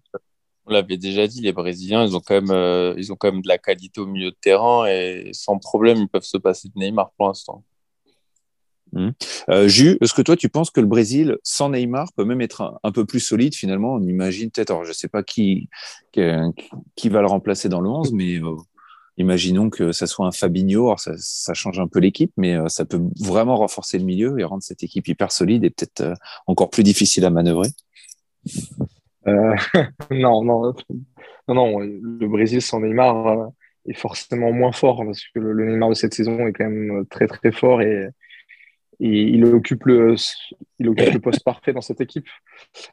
[0.69, 3.41] On l'avait déjà dit, les Brésiliens, ils ont quand même, euh, ils ont quand même
[3.41, 6.77] de la qualité au milieu de terrain et sans problème, ils peuvent se passer de
[6.77, 7.63] Neymar pour l'instant.
[8.91, 9.09] Mmh.
[9.49, 12.79] Euh, Jus, est-ce que toi, tu penses que le Brésil, sans Neymar, peut même être
[12.83, 13.93] un, peu plus solide finalement?
[13.93, 15.69] On imagine peut-être, alors je ne sais pas qui,
[16.11, 18.55] qui, va le remplacer dans le 11, mais euh,
[19.17, 20.87] imaginons que ça soit un Fabinho.
[20.87, 24.63] Alors ça, change un peu l'équipe, mais ça peut vraiment renforcer le milieu et rendre
[24.63, 26.13] cette équipe hyper solide et peut-être
[26.45, 27.69] encore plus difficile à manœuvrer.
[30.11, 30.73] non, non,
[31.47, 33.49] non, non, le Brésil sans Neymar
[33.87, 37.05] est forcément moins fort parce que le, le Neymar de cette saison est quand même
[37.09, 38.09] très très fort et
[38.99, 40.15] il occupe le,
[40.79, 42.27] il occupe le poste parfait dans cette équipe.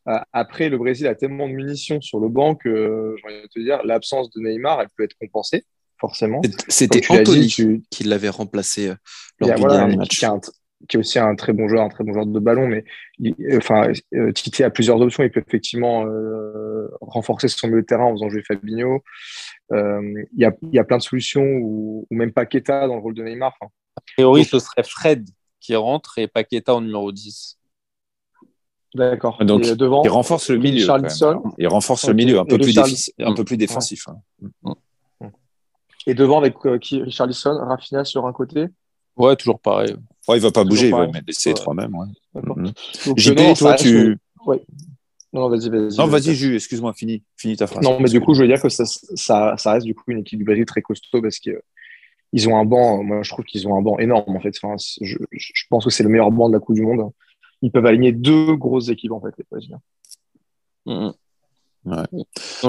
[0.09, 3.49] Euh, après, le Brésil a tellement de munitions sur le banc que, j'ai envie de
[3.49, 5.65] te dire, l'absence de Neymar, elle peut être compensée,
[5.99, 6.43] forcément.
[6.69, 8.95] C'était Anthony qui l'avait remplacé euh,
[9.39, 10.19] lors du dernier match.
[10.19, 10.27] Qui,
[10.93, 12.85] est aussi un très bon joueur, un très bon joueur de ballon, mais
[13.57, 15.23] enfin, euh, Titi a plusieurs options.
[15.23, 16.05] Il peut effectivement
[17.01, 19.03] renforcer son milieu de terrain en faisant jouer Fabinho.
[19.71, 23.23] Il y, a, y, a, plein de solutions, ou, même Paqueta dans le rôle de
[23.23, 23.57] Neymar.
[23.97, 25.29] A priori, ce serait Fred
[25.61, 27.59] qui rentre et Paqueta en numéro 10.
[28.95, 29.45] D'accord.
[29.45, 30.87] Donc, devant, il renforce le milieu.
[31.59, 34.07] Il renforce le milieu, un peu, plus, un peu plus défensif.
[34.09, 34.45] Hein.
[34.63, 35.29] Mm.
[36.07, 38.67] Et devant, avec euh, qui Richarlison, Rafinha sur un côté?
[39.17, 39.97] Ouais, toujours pareil.
[40.29, 41.95] Ouais, il va pas bouger, il va laisser les trois mêmes.
[41.95, 42.07] Ouais.
[42.43, 42.73] Mm.
[43.17, 44.19] JP, toi, tu.
[44.47, 44.63] Ouais.
[45.33, 45.97] Non, vas-y, vas-y.
[45.99, 47.83] Non, vas-y, Jus, excuse-moi, finis, finis ta phrase.
[47.83, 50.19] Non, mais du coup, je veux dire que ça, ça, ça reste du coup une
[50.19, 51.61] équipe du Brésil très costaud parce que
[52.33, 54.55] ils ont un banc, moi je trouve qu'ils ont un banc énorme en fait.
[54.61, 55.17] Enfin, je,
[55.71, 57.11] pense que c'est le meilleur banc de la Coupe du Monde.
[57.63, 59.81] Ils peuvent aligner deux grosses équipes en fait, les Brésiliens.
[60.87, 61.11] Mm,
[61.85, 62.07] mm.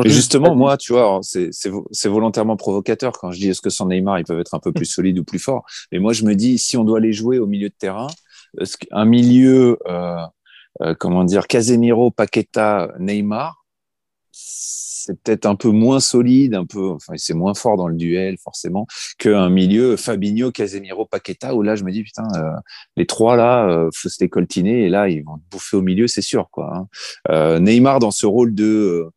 [0.06, 4.26] justement, moi, tu vois, c'est volontairement provocateur quand je dis est-ce que sans Neymar, ils
[4.26, 5.66] peuvent être un peu plus solides ou plus forts?
[5.92, 8.08] Mais moi, je me dis, si on doit les jouer au milieu de terrain,
[8.92, 10.18] un milieu, euh,
[10.82, 13.65] euh, comment dire, Casemiro, Paqueta, Neymar,
[15.06, 18.38] c'est peut-être un peu moins solide, un peu, enfin, c'est moins fort dans le duel
[18.44, 22.52] forcément qu'un milieu Fabinho, Casemiro, Paqueta où là je me dis putain, euh,
[22.98, 26.08] les trois là, euh, faut se les coltiner et là ils vont bouffer au milieu,
[26.08, 26.76] c'est sûr quoi.
[26.76, 26.88] Hein.
[27.30, 29.08] Euh, Neymar dans ce rôle de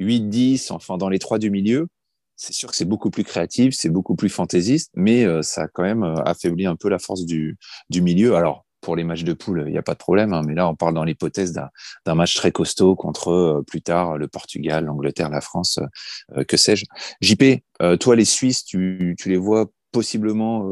[0.00, 1.88] 8-10, enfin dans les trois du milieu,
[2.36, 5.84] c'est sûr que c'est beaucoup plus créatif, c'est beaucoup plus fantaisiste, mais ça a quand
[5.84, 7.56] même affaibli un peu la force du,
[7.90, 8.34] du milieu.
[8.34, 10.34] Alors pour les matchs de poule, il n'y a pas de problème.
[10.34, 11.58] Hein, mais là, on parle dans l'hypothèse
[12.04, 15.80] d'un match très costaud contre euh, plus tard le Portugal, l'Angleterre, la France,
[16.36, 16.84] euh, que sais-je.
[17.22, 20.68] JP, euh, toi, les Suisses, tu, les vois possiblement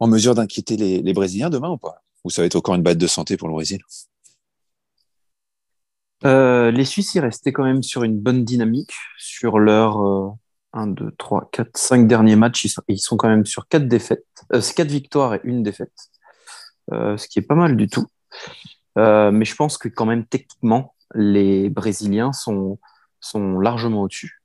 [0.00, 2.02] en mesure d'inquiéter les, Brésiliens demain ou pas?
[2.24, 3.80] Ou ça va être encore une batte de santé pour le Brésil?
[6.24, 10.36] Les Suisses, ils restaient quand même sur une bonne dynamique sur leurs
[10.72, 12.66] 1, 2, 3, 4, 5 derniers matchs.
[12.88, 15.92] Ils sont, quand même sur 4 défaites, 4 victoires et une défaite.
[16.92, 18.06] Euh, ce qui est pas mal du tout.
[18.96, 22.78] Euh, mais je pense que quand même techniquement, les Brésiliens sont,
[23.60, 24.42] largement au-dessus.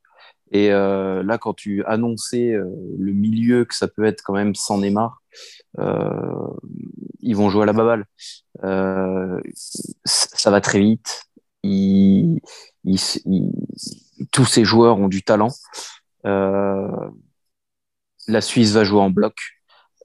[0.51, 4.79] Et euh, là, quand tu annonçais le milieu que ça peut être quand même sans
[4.79, 5.21] Neymar,
[5.77, 8.05] ils vont jouer à la baballe.
[10.05, 11.23] ça va très vite.
[14.31, 15.51] tous ces joueurs ont du talent.
[16.23, 17.11] la
[18.41, 19.35] Suisse va jouer en bloc.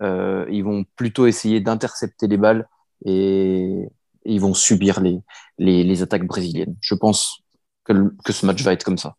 [0.03, 2.69] Euh, ils vont plutôt essayer d'intercepter les balles
[3.05, 3.89] et,
[4.25, 5.21] ils vont subir les,
[5.59, 6.77] les, attaques brésiliennes.
[6.83, 7.41] Je pense
[7.85, 9.17] que, que, ce match va être comme ça.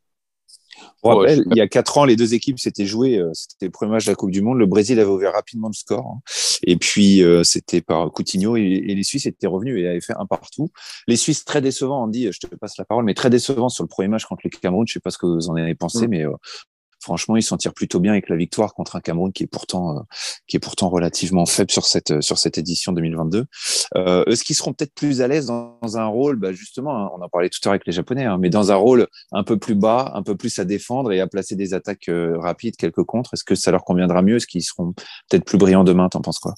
[1.01, 3.17] On rappelle, il y a quatre ans, les deux équipes s'étaient jouées.
[3.17, 4.59] euh, C'était le premier match de la Coupe du Monde.
[4.59, 6.05] Le Brésil avait ouvert rapidement le score.
[6.05, 6.21] hein.
[6.63, 10.13] Et puis, euh, c'était par Coutinho et, et les Suisses étaient revenus et avaient fait
[10.19, 10.69] un partout.
[11.07, 13.87] Les Suisses, très décevants, Andy, je te passe la parole, mais très décevants sur le
[13.89, 14.85] premier match contre le Cameroun.
[14.87, 16.09] Je sais pas ce que vous en avez pensé, Mm.
[16.11, 16.33] mais euh,
[16.99, 19.97] franchement, ils s'en tirent plutôt bien avec la victoire contre un Cameroun qui est pourtant,
[19.97, 20.01] euh,
[20.47, 23.45] qui est pourtant relativement faible sur cette, sur cette édition 2022.
[23.95, 27.21] Euh, Est-ce qu'ils seront peut-être plus à l'aise dans, un rôle, bah justement, hein, on
[27.21, 29.57] en parlait tout à l'heure avec les Japonais, hein, mais dans un rôle un peu
[29.57, 33.03] plus bas, un peu plus à défendre et à placer des attaques euh, rapides, quelques
[33.03, 34.35] contres Est-ce que ça leur conviendra mieux?
[34.35, 34.93] Est-ce qu'ils seront
[35.29, 36.09] peut-être plus brillants demain?
[36.09, 36.53] T'en penses quoi?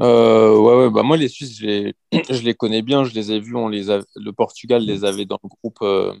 [0.00, 1.94] Euh, ouais, ouais, bah moi, les Suisses, je les,
[2.30, 5.24] je les connais bien, je les ai vus, on les a, le Portugal les avait
[5.24, 6.14] dans le groupe euh,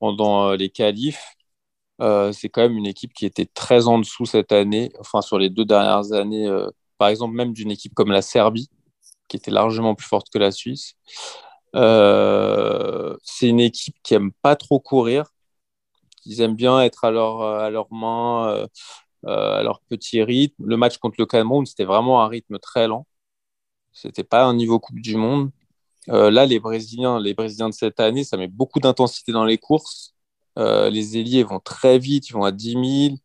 [0.00, 1.36] pendant euh, les qualifs.
[2.00, 5.38] Euh, c'est quand même une équipe qui était très en dessous cette année, enfin sur
[5.38, 8.70] les deux dernières années, euh, par exemple même d'une équipe comme la Serbie,
[9.28, 10.94] qui était largement plus forte que la Suisse.
[11.76, 15.26] Euh, c'est une équipe qui aime pas trop courir,
[16.24, 18.66] ils aiment bien être à leur, à euh,
[19.26, 20.64] euh, à leur petit rythme.
[20.66, 23.06] Le match contre le Cameroun, c'était vraiment un rythme très lent.
[23.92, 25.50] C'était pas un niveau Coupe du Monde.
[26.08, 30.14] Là, les Brésiliens, les Brésiliens de cette année, ça met beaucoup d'intensité dans les courses.
[30.58, 32.72] Euh, les ailiers vont très vite, ils vont à 10
[33.10, 33.16] 000.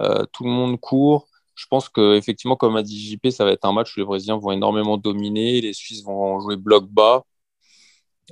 [0.00, 1.28] Euh, tout le monde court.
[1.54, 4.06] Je pense que effectivement, comme a dit JP, ça va être un match où les
[4.06, 7.24] Brésiliens vont énormément dominer, les Suisses vont jouer bloc bas.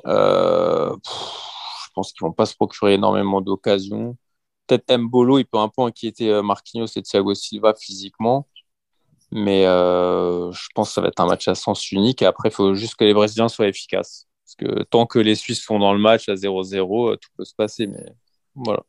[0.06, 4.16] Euh, je pense qu'ils vont pas se procurer énormément d'occasions.
[4.66, 8.48] Peut-être Mbolo, il peut un peu inquiéter Marquinhos et Thiago Silva physiquement.
[9.32, 12.22] Mais je pense que ça va être un match à sens unique.
[12.22, 14.28] Après, il faut juste que les Brésiliens soient efficaces.
[14.44, 17.44] Parce que tant que les Suisses sont dans le match à 0-0, euh, tout peut
[17.44, 17.86] se passer.
[17.86, 18.14] Mais
[18.54, 18.82] voilà.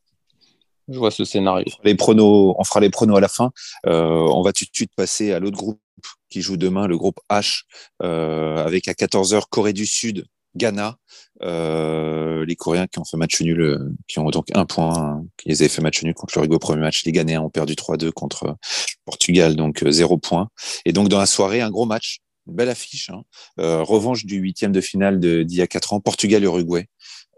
[0.88, 1.66] Je vois ce scénario.
[1.82, 3.50] les pronos, on fera les pronos à la fin.
[3.86, 5.80] Euh, on va tout de suite passer à l'autre groupe
[6.28, 7.62] qui joue demain, le groupe H,
[8.02, 10.96] euh, avec à 14h Corée du Sud, Ghana.
[11.42, 15.62] Euh, les Coréens qui ont fait match nul, qui ont donc un point, qui les
[15.62, 17.04] avaient fait match nul contre l'Uruguay au premier match.
[17.04, 18.56] Les Ghanéens ont perdu 3-2 contre
[19.04, 20.48] Portugal, donc zéro point.
[20.84, 23.10] Et donc dans la soirée, un gros match, belle affiche.
[23.10, 23.22] Hein.
[23.56, 26.88] Revanche du huitième de finale d'il y a quatre ans, Portugal-Uruguay.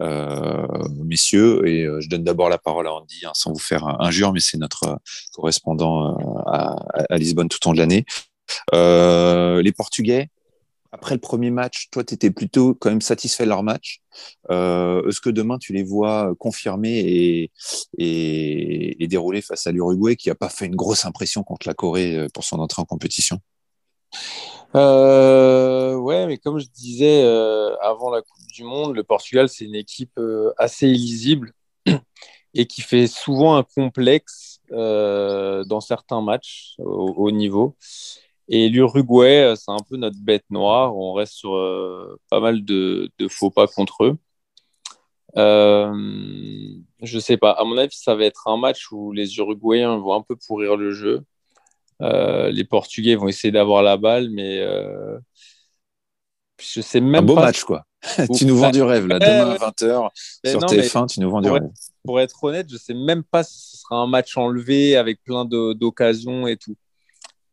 [0.00, 0.66] Euh,
[1.04, 4.32] messieurs, et euh, je donne d'abord la parole à Andy, hein, sans vous faire injure,
[4.32, 4.96] mais c'est notre euh,
[5.32, 6.76] correspondant à,
[7.16, 8.04] Lisbonne tout au long de l'année.
[8.72, 10.30] Les Portugais,
[10.92, 14.00] après le premier match, toi, tu étais plutôt quand même satisfait de leur match.
[14.48, 17.50] Est-ce que demain, tu les vois confirmer et,
[17.98, 21.74] et, et dérouler face à l'Uruguay, qui n'a pas fait une grosse impression contre la
[21.74, 23.40] Corée pour son entrée en compétition?
[24.74, 29.64] Euh, ouais, mais comme je disais euh, avant la Coupe du Monde, le Portugal, c'est
[29.64, 31.52] une équipe euh, assez illisible
[32.54, 37.76] et qui fait souvent un complexe euh, dans certains matchs au, au niveau.
[38.48, 40.96] Et l'Uruguay, c'est un peu notre bête noire.
[40.96, 41.50] On reste sur
[42.30, 44.18] pas mal de, de faux pas contre eux.
[47.02, 47.52] Je sais pas.
[47.52, 50.76] À mon avis, ça va être un match où les Uruguayens vont un peu pourrir
[50.76, 51.24] le jeu.
[52.00, 55.18] Euh, les Portugais vont essayer d'avoir la balle, mais euh,
[56.60, 57.46] je sais même Un beau pas.
[57.46, 57.84] match, quoi.
[58.36, 59.18] tu nous vends du rêve, là.
[59.18, 60.08] Demain à 20h,
[60.44, 61.68] Mais sur non, mais TF1, tu nous vends du rêve.
[62.04, 65.44] pour être honnête, je sais même pas si ce sera un match enlevé avec plein
[65.44, 66.76] d'occasions et tout.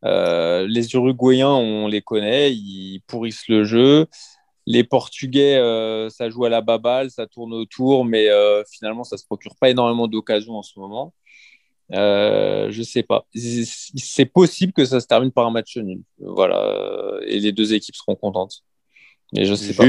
[0.04, 4.06] Euh, les Uruguayens, on les connaît, ils pourrissent le jeu.
[4.66, 9.16] Les Portugais, euh, ça joue à la baballe, ça tourne autour, mais euh, finalement, ça
[9.16, 11.12] se procure pas énormément d'occasions en ce moment.
[11.92, 13.26] Euh, je sais pas.
[13.34, 16.00] C'est possible que ça se termine par un match nul.
[16.18, 17.18] Voilà.
[17.26, 18.64] Et les deux équipes seront contentes.
[19.32, 19.84] Mais je sais pas.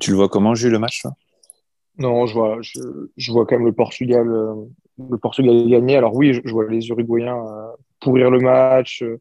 [0.00, 1.02] Tu le vois comment, Jules, le match,
[1.98, 2.80] Non, je vois, je,
[3.16, 4.54] je vois quand même le Portugal, euh,
[5.10, 5.96] le Portugal gagner.
[5.96, 9.20] Alors oui, je, je vois les Uruguayens euh, pourrir le match, euh,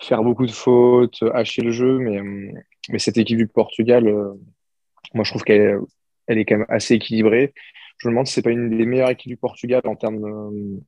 [0.00, 2.52] faire beaucoup de fautes, euh, hacher le jeu, mais, euh,
[2.90, 4.32] mais cette équipe du Portugal, euh,
[5.14, 5.78] moi je trouve qu'elle
[6.26, 7.52] elle est quand même assez équilibrée.
[7.98, 10.80] Je me demande si c'est pas une des meilleures équipes du Portugal en termes de,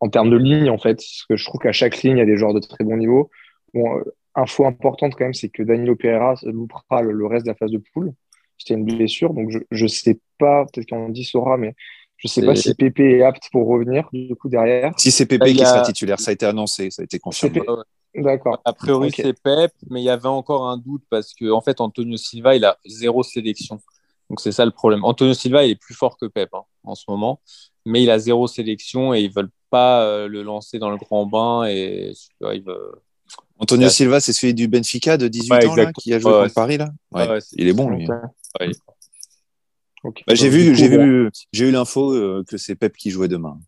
[0.00, 2.22] en termes de ligne en fait, parce que je trouve qu'à chaque ligne il y
[2.22, 3.30] a des joueurs de très bon niveau.
[3.74, 7.56] Bon, euh, info importante quand même, c'est que Danilo Pereira loupera le, reste de la
[7.56, 8.12] phase de poule
[8.58, 11.74] c'était une blessure, donc je, je sais pas, peut-être qu'on dit saura, mais
[12.16, 14.92] je sais Et- pas si Pépé est apte pour revenir du coup derrière.
[14.98, 17.60] Si c'est Pépé qui a- sera titulaire, ça a été annoncé, ça a été confirmé.
[18.14, 18.62] D'accord.
[18.64, 21.82] A priori, c'est Pep, mais il y avait encore un doute parce que, en fait,
[21.82, 23.78] Antonio Silva, il a zéro sélection.
[24.30, 25.04] Donc, c'est ça le problème.
[25.04, 27.40] Antonio Silva, il est plus fort que Pep hein, en ce moment,
[27.86, 31.24] mais il a zéro sélection et ils veulent pas euh, le lancer dans le grand
[31.26, 32.12] bain et
[32.42, 32.96] ils veulent-
[33.58, 33.88] Antonio.
[33.88, 36.54] Silva, c'est celui du Benfica de 18 Ouais, ans, là, qui a joué Ouais, contre
[36.54, 38.06] Paris, là Ouais, ouais, c'est- Il est bon, lui.
[40.26, 43.58] Bah, j'ai vu, j'ai vu, eu l'info euh, que c'est Pep qui jouait demain.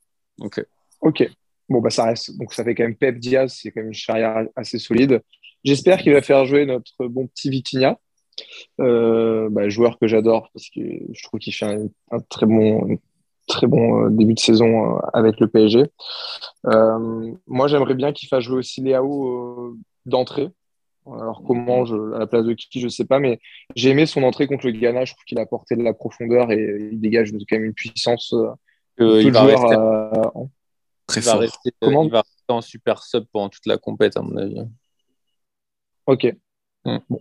[0.41, 0.65] Ok.
[1.01, 1.29] Ok.
[1.69, 2.37] Bon, bah, ça reste.
[2.39, 5.21] Donc, ça fait quand même Pep Diaz, c'est quand même une charrière assez solide.
[5.65, 7.99] J'espère qu'il va faire jouer notre bon petit Vitinha,
[8.81, 10.81] euh, bah, joueur que j'adore parce que
[11.13, 12.97] je trouve qu'il fait un, un très bon,
[13.49, 15.87] très bon euh, début de saison euh, avec le PSG.
[17.47, 19.77] moi, j'aimerais bien qu'il fasse jouer aussi Léao
[20.07, 20.51] d'entrée.
[21.07, 23.41] Alors comment, je, à la place de qui, je ne sais pas, mais
[23.75, 25.07] j'ai aimé son entrée contre le Ghana.
[25.07, 28.35] Je trouve qu'il a apporté de la profondeur et il dégage quand même une puissance
[28.97, 29.75] que il va rester,
[31.07, 31.41] Très il va fort.
[31.41, 34.61] rester- Comment il va rester en super sub pendant toute la compète, à mon avis.
[36.07, 36.27] Ok.
[36.85, 36.99] Mm.
[37.09, 37.21] Bon.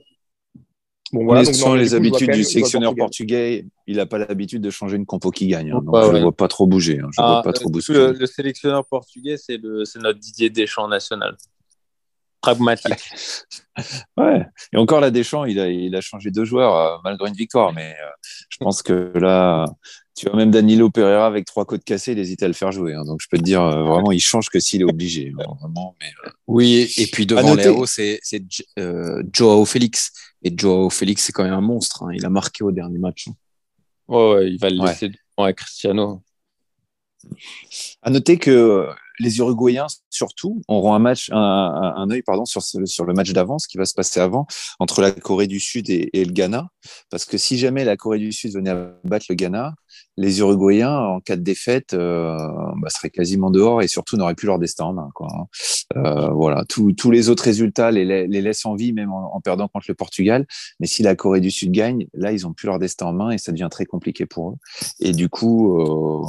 [1.14, 3.66] Bon, voilà, donc, non, les coup, vois habitudes du vois sélectionneur portugais.
[3.88, 5.72] Il n'a pas l'habitude de changer une compo qui gagne.
[5.72, 5.82] hein.
[5.84, 6.22] donc Ouais, je ne ouais.
[6.22, 7.00] vois pas trop bouger.
[7.00, 7.10] hein.
[7.16, 7.98] Je ne Ah, vois pas euh, trop bousculer.
[8.00, 11.36] le, le sélectionneur portugais, c'est notre Didier Deschamps national.
[12.42, 12.94] Pragmatique.
[14.18, 14.44] Ouais.
[14.74, 17.74] Et encore là, Deschamps, il a, il a changé deux joueurs euh, malgré une victoire.
[17.74, 18.10] Mais euh,
[18.50, 19.66] je pense que là,
[20.16, 22.96] tu vois, même Danilo Pereira avec trois côtes cassées, il hésite à le faire jouer.
[22.96, 23.04] hein.
[23.06, 25.30] Donc je peux te dire, euh, vraiment, il change que s'il est obligé.
[25.30, 25.96] vraiment.
[26.02, 27.54] Mais, euh, Oui, et puis devant.
[27.54, 28.20] Léo, c'est
[28.80, 30.12] euh, Joao Félix.
[30.48, 32.04] Et Joao Félix, c'est quand même un monstre.
[32.04, 32.12] hein.
[32.14, 33.28] Il a marqué au dernier match.
[34.08, 34.88] Ouais, ouais, il va le Ouais.
[34.88, 36.24] laisser devant à Cristiano.
[38.02, 42.46] À noter que euh, les Uruguayens, surtout, auront un match, un, un, un œil pardon,
[42.46, 44.46] sur, ce- sur le match d'avance qui va se passer avant
[44.80, 46.68] entre la Corée du Sud et, et le Ghana.
[47.10, 49.74] Parce que si jamais la Corée du Sud venait à battre le Ghana,
[50.18, 52.36] les Uruguayens, en cas de défaite, euh,
[52.82, 55.10] bah, seraient quasiment dehors et surtout n'auraient plus leur destin en main.
[55.14, 55.28] Quoi.
[55.32, 55.46] hein.
[55.96, 59.68] Euh, voilà, Tous- les autres résultats les, les laissent en vie, même en, en perdant
[59.68, 60.46] contre le Portugal.
[60.80, 63.30] Mais si la Corée du Sud gagne, là, ils ont plus leur destin en main
[63.32, 64.56] et ça devient très compliqué pour eux.
[65.00, 66.22] Et du coup, euh,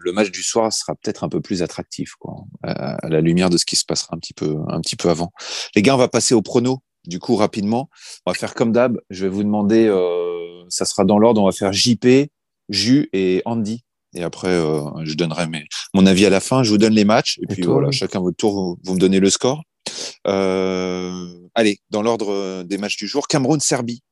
[0.00, 3.56] le match du soir sera peut-être un peu plus attractif, quoi, à, la lumière de
[3.58, 5.32] ce qui se passera un petit peu, un petit peu avant.
[5.74, 6.82] Les gars, on va passer au prono.
[7.06, 7.88] Du coup, rapidement,
[8.26, 8.98] on va faire comme d'hab.
[9.08, 11.40] Je vais vous demander, euh, ça sera dans l'ordre.
[11.40, 12.30] On va faire JP,
[12.68, 13.84] Jus et Andy.
[14.14, 16.62] Et après, euh, je donnerai mes, mon avis à la fin.
[16.62, 17.38] Je vous donne les matchs.
[17.38, 17.94] Et, Et puis toi, voilà, oui.
[17.94, 19.62] chacun votre tour, vous, vous me donnez le score.
[20.26, 24.02] Euh, allez, dans l'ordre euh, des matchs du jour, Cameroun-Serbie.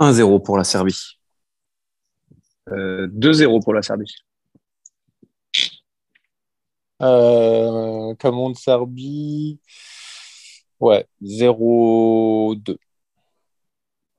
[0.00, 1.18] 1-0 pour la Serbie.
[2.72, 4.14] Euh, 2-0 pour la Serbie.
[7.02, 9.60] Euh, Cameroun Serbie.
[10.80, 12.76] Ouais, 0-2.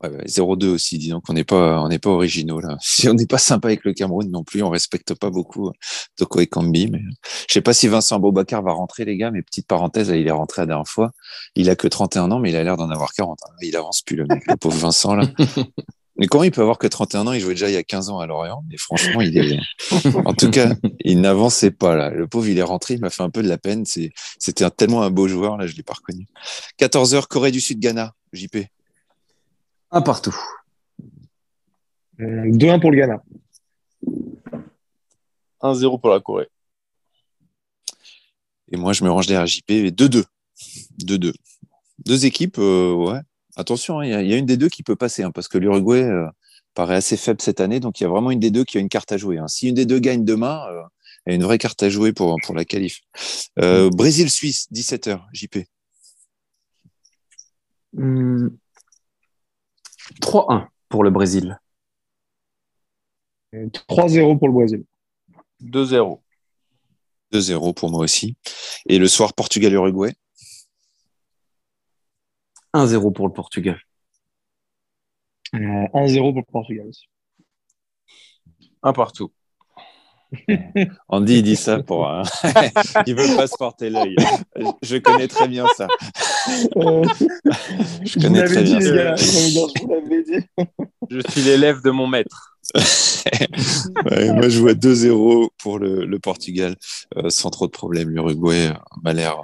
[0.02, 2.76] Ouais, ouais, 0-2 aussi, disons qu'on n'est pas, on n'est pas originaux là.
[2.82, 5.72] Si on n'est pas sympa avec le Cameroun non plus, on respecte pas beaucoup euh,
[6.16, 6.90] Toko et Kambi.
[6.90, 7.00] Mais
[7.48, 9.30] je sais pas si Vincent Bobacar va rentrer, les gars.
[9.30, 11.12] Mais petite parenthèse, il est rentré la dernière fois.
[11.54, 13.38] Il a que 31 ans, mais il a l'air d'en avoir 40.
[13.42, 13.52] hein.
[13.62, 15.26] Il avance plus le mec, le pauvre Vincent là.
[16.18, 17.32] Mais comment il peut avoir que 31 ans?
[17.32, 18.64] Il jouait déjà il y a 15 ans à Lorient.
[18.72, 19.58] Et franchement, il est,
[20.24, 22.10] en tout cas, il n'avançait pas là.
[22.10, 23.84] Le pauvre, il est rentré, il m'a fait un peu de la peine.
[23.84, 26.26] C'était tellement un beau joueur là, je l'ai pas reconnu.
[26.78, 28.56] 14h, Corée du Sud, Ghana, JP.
[29.90, 30.36] Un partout.
[32.20, 33.22] Euh, 2-1 pour le Ghana.
[35.60, 36.48] 1-0 pour la Corée.
[38.72, 39.70] Et moi, je me range derrière JP.
[39.70, 40.24] et 2-2.
[41.04, 41.34] 2-2.
[42.04, 43.20] Deux équipes, euh, ouais.
[43.56, 45.30] Attention, hein, il y, a- il y a une des deux qui peut passer, hein,
[45.30, 46.26] parce que l'Uruguay euh,
[46.74, 47.80] paraît assez faible cette année.
[47.80, 49.38] Donc, il y a vraiment une des deux qui a une carte à jouer.
[49.38, 49.48] hein.
[49.48, 50.82] Si une des deux gagne demain, euh,
[51.26, 53.00] il y a une vraie carte à jouer pour, pour la qualif.
[53.60, 55.58] Euh, Brésil-Suisse, 17h, JP.
[57.94, 58.48] Hmm.
[60.20, 61.58] 3-1 pour le Brésil.
[63.54, 64.84] Euh, 3-0 pour le Brésil.
[65.60, 66.20] 2-0.
[67.32, 68.36] 2-0 pour moi aussi.
[68.88, 70.12] Et le soir, Portugal-Uruguay.
[72.76, 73.78] 1-0 pour le Portugal.
[75.54, 75.58] Euh,
[75.94, 77.06] 1-0 pour le Portugal aussi.
[78.82, 79.32] Un partout.
[81.08, 82.06] Andy, il dit ça pour.
[82.08, 82.22] un-
[83.06, 84.16] il veut pas se porter l'œil.
[84.82, 85.86] Je connais très bien ça.
[88.04, 89.16] Je connais très bien dit, ça.
[91.10, 92.58] Je suis l'élève de mon maître.
[94.04, 96.76] Ouais, moi, je vois 2-0 pour le, le Portugal,
[97.16, 98.10] euh, sans trop de problèmes.
[98.10, 99.36] L'Uruguay euh, m'a l'air.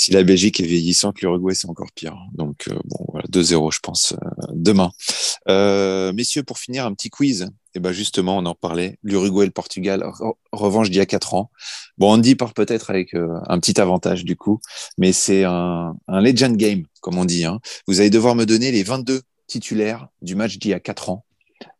[0.00, 2.16] Si la Belgique est vieillissante, l'Uruguay, c'est encore pire.
[2.32, 4.92] Donc, euh, bon, voilà, 2-0, je pense, euh, demain.
[5.48, 7.48] Euh, messieurs, pour finir, un petit quiz.
[7.74, 8.96] Et ben justement, on en parlait.
[9.02, 11.50] L'Uruguay et le Portugal, re- revanche d'il y a 4 ans.
[11.96, 14.60] Bon, Andy part peut-être avec un petit avantage, du coup,
[14.98, 17.44] mais c'est un, un legend game, comme on dit.
[17.44, 17.58] Hein.
[17.88, 21.24] Vous allez devoir me donner les 22 titulaires du match d'il y a 4 ans.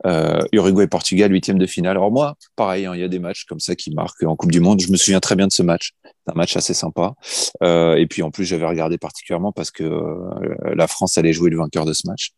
[0.07, 1.93] Euh, Uruguay-Portugal, huitième de finale.
[1.97, 4.53] Alors moi, pareil, hein, il y a des matchs comme ça qui marquent en Coupe
[4.53, 4.81] du Monde.
[4.81, 5.93] Je me souviens très bien de ce match.
[6.05, 7.15] C'est un match assez sympa.
[7.63, 11.51] Euh, et puis en plus, j'avais regardé particulièrement parce que euh, la France allait jouer
[11.51, 12.31] le vainqueur de ce match.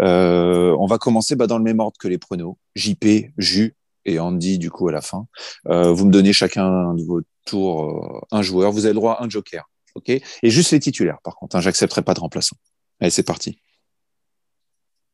[0.00, 2.56] Euh, on va commencer bah, dans le même ordre que les pronos.
[2.76, 3.74] JP, Jus
[4.04, 5.26] et Andy du coup à la fin.
[5.68, 8.72] Euh, vous me donnez chacun de vos tours euh, un joueur.
[8.72, 9.68] Vous avez le droit à un joker.
[9.94, 10.08] ok?
[10.08, 11.56] Et juste les titulaires, par contre.
[11.56, 12.56] Hein, J'accepterai pas de remplaçant.
[13.00, 13.58] Allez, c'est parti.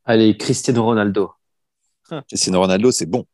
[0.05, 1.33] Allez, Cristiano Ronaldo.
[2.11, 2.23] Hum.
[2.29, 3.27] Cristiano Ronaldo, c'est bon.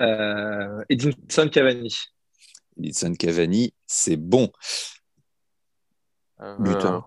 [0.00, 1.94] Euh, Edinson Cavani.
[2.78, 4.50] Edinson Cavani, c'est bon.
[6.40, 7.00] Euh,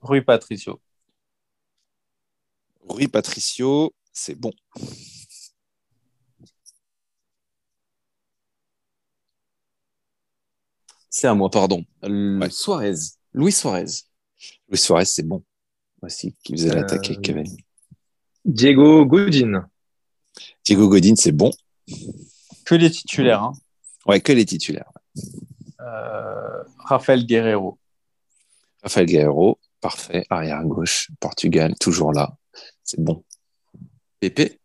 [0.00, 0.80] Rui Patricio.
[2.88, 4.52] Rui Patricio, c'est bon.
[11.10, 11.84] C'est un moi, pardon.
[12.04, 12.94] Euh, Suarez.
[13.32, 13.86] Luis Suarez.
[14.68, 15.42] Luis Suarez, c'est bon.
[16.00, 16.98] Voici qui faisait euh...
[17.22, 17.65] Cavani.
[18.46, 19.66] Diego Godin.
[20.64, 21.50] Diego Godin, c'est bon.
[22.64, 23.42] Que les titulaires.
[23.42, 23.52] Hein.
[24.06, 24.92] Ouais, que les titulaires.
[25.80, 27.78] Euh, Rafael Guerrero.
[28.82, 30.24] Rafael Guerrero, parfait.
[30.30, 32.36] Arrière gauche, Portugal, toujours là.
[32.84, 33.24] C'est bon.
[34.20, 34.60] Pépé.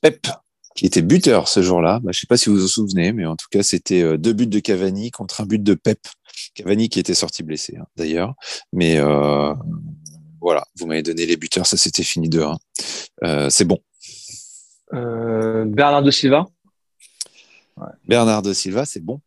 [0.00, 0.28] Pep,
[0.76, 1.98] qui était buteur ce jour-là.
[2.04, 4.16] Bah, je sais pas si vous vous en souvenez, mais en tout cas, c'était euh,
[4.16, 5.98] deux buts de Cavani contre un but de Pep.
[6.54, 8.34] Cavani qui était sorti blessé, hein, d'ailleurs.
[8.72, 9.54] Mais euh,
[10.42, 12.56] voilà, vous m'avez donné les buteurs, ça c'était fini 2-1.
[13.24, 13.78] Euh, c'est bon.
[14.92, 16.46] Euh, Bernardo Silva.
[18.06, 19.20] Bernardo Silva, c'est bon.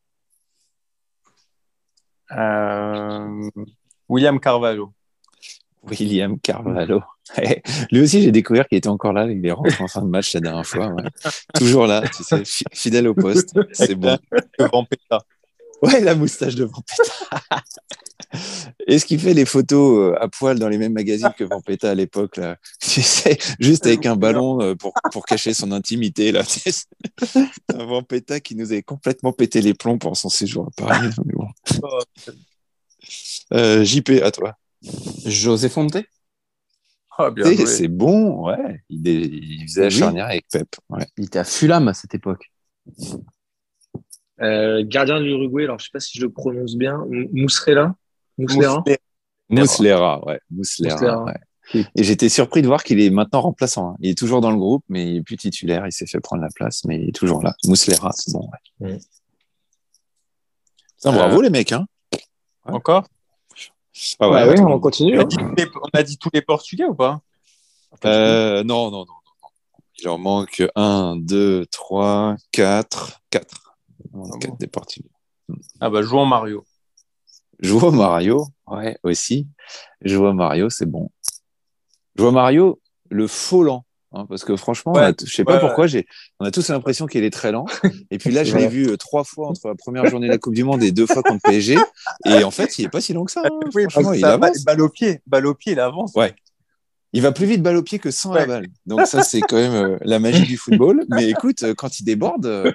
[2.32, 3.50] Euh,
[4.10, 4.94] William Carvalho.
[5.84, 7.02] William Carvalho.
[7.92, 9.26] Lui aussi, j'ai découvert qu'il était encore là.
[9.32, 10.88] Il est rentré en fin de match la dernière fois.
[10.90, 11.04] ouais.
[11.56, 13.58] Toujours là, tu sais, fi- fidèle au poste.
[13.74, 14.18] C'est bon.
[14.60, 15.20] Vampeta.
[15.86, 17.04] Ouais, la moustache de Vampeta.
[18.88, 21.96] Est-ce qu'il fait les photos euh, à poil dans les mêmes magazines que Vampeta à
[21.96, 22.58] l'époque là?
[22.82, 26.44] Tu sais, juste avec un ballon euh, pour, pour cacher son intimité là.
[27.74, 31.10] Un Vampeta qui nous avait complètement pété les plombs pour son séjour à Paris.
[31.26, 31.48] mais bon.
[33.54, 34.56] Euh, JP, à toi.
[35.26, 35.98] José Fonte.
[37.18, 37.66] Ah, joué.
[37.66, 38.82] C'est bon, ouais.
[38.90, 39.94] Il, est- il faisait la Oui.
[39.94, 40.68] charnière avec Pep.
[40.90, 41.06] Ouais.
[41.18, 42.52] Il était à Fulham à cette époque.
[44.42, 45.64] Euh, gardien de l'Uruguay.
[45.64, 47.02] Alors, je sais pas si je le prononce bien.
[47.12, 47.96] M- Mousserella.
[48.38, 48.78] Mousselera.
[48.80, 49.00] Mousselet.
[49.50, 50.40] Mouslera, ouais.
[50.52, 51.24] Mouslera, Mouslera.
[51.26, 51.86] ouais.
[51.96, 53.92] Et j'étais surpris de voir qu'il est maintenant remplaçant.
[53.92, 53.96] hein.
[54.00, 55.86] Il est toujours dans le groupe, mais il est plus titulaire.
[55.88, 57.56] Il s'est fait prendre la place, mais il est toujours là.
[57.66, 58.50] Mouslera, c'est bon.
[58.82, 58.94] Ouais.
[58.94, 59.00] Mm.
[60.98, 61.72] Putain, bravo les mecs.
[61.72, 61.86] Hein
[62.66, 63.08] Encore?
[64.20, 65.18] Ah Ouais, ouais, on continue.
[65.18, 65.28] on, a hein.
[65.28, 67.22] dit tous les, on a dit tous les Portugais ou pas?
[68.04, 69.50] Euh, non, non, non, non, non.
[70.00, 73.22] Il en manque 1, 2, 3, 4.
[73.30, 73.65] 4.
[74.16, 74.70] Ah 4 bon des.
[75.80, 76.66] Ah bah jouons Mario.
[77.60, 79.48] Joao Mario, ouais, aussi.
[80.02, 81.10] Joao Mario, c'est bon.
[82.16, 83.86] Joao Mario, le faux lent.
[84.12, 85.86] hein, parce que franchement, on a Ouais, t- je sais pas ouais, pourquoi,
[86.40, 87.66] on a tous l'impression qu'il est très lent.
[88.12, 88.70] Et puis là, je l'ai Ouais.
[88.70, 91.06] vu euh, trois fois entre la première journée de la Coupe du Monde et deux
[91.08, 91.78] fois contre PSG.
[92.26, 93.42] Et en fait, il est pas si lent que ça.
[93.46, 93.60] hein.
[93.90, 94.64] Franchement, il ça, avance.
[94.66, 96.12] balle au pied, balle au pied, il avance.
[96.16, 96.36] Ouais.
[97.16, 98.48] Il va plus vite balle au pied que sans la Ouais.
[98.48, 98.68] balle.
[98.86, 101.06] Donc ça, c'est quand même euh, la magie du football.
[101.10, 102.72] Mais écoute, euh, quand il déborde, euh,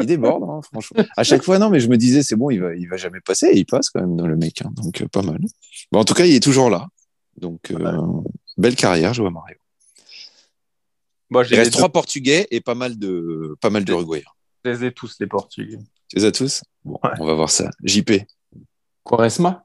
[0.00, 1.04] il déborde, hein, franchement.
[1.16, 3.20] À chaque fois, non, mais je me disais, c'est bon, il va, il va jamais
[3.20, 3.48] passer.
[3.48, 4.62] Et il passe quand même dans le mec.
[4.62, 4.70] hein.
[4.74, 5.38] donc euh, pas mal.
[5.92, 6.88] Bon, en tout cas, il est toujours là.
[7.38, 7.92] Donc euh,
[8.56, 9.56] belle carrière, Joao Mario.
[11.30, 14.24] Moi, Il j'ai reste trois Portugais et pas mal de, pas mal d'Uruguayens.
[14.64, 15.78] je les ai tous, les Portugais.
[16.08, 16.62] Tu les as tous?
[16.84, 17.10] Bon, Ouais.
[17.20, 17.70] on va voir ça.
[17.84, 18.10] JP.
[19.04, 19.64] Quaresma?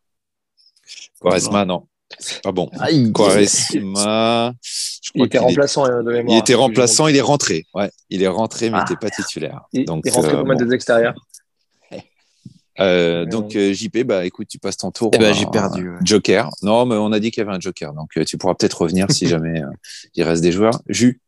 [1.21, 1.87] Quaresma, non.
[2.19, 2.69] C'est pas bon.
[2.79, 3.11] Aïe.
[3.13, 4.53] Quaresma.
[4.61, 6.35] je Il était est- remplaçant euh, de mémoire.
[6.35, 7.65] Il était remplaçant, il est rentré.
[7.73, 8.85] Ouais, il est rentré, mais il Ah.
[8.89, 9.61] n'était pas titulaire.
[9.73, 10.67] Il, Donc, il rentrait euh, pour mettre bon.
[10.69, 11.13] des extérieurs.
[12.79, 15.09] Euh, donc euh, JP, bah écoute, tu passes ton tour.
[15.13, 15.97] Eh ben, j'ai perdu, ouais.
[16.03, 16.51] Joker.
[16.61, 18.79] Non, mais on a dit qu'il y avait un Joker, donc euh, tu pourras peut-être
[18.83, 19.67] revenir si jamais euh,
[20.13, 20.79] il reste des joueurs.
[20.87, 21.19] Jus.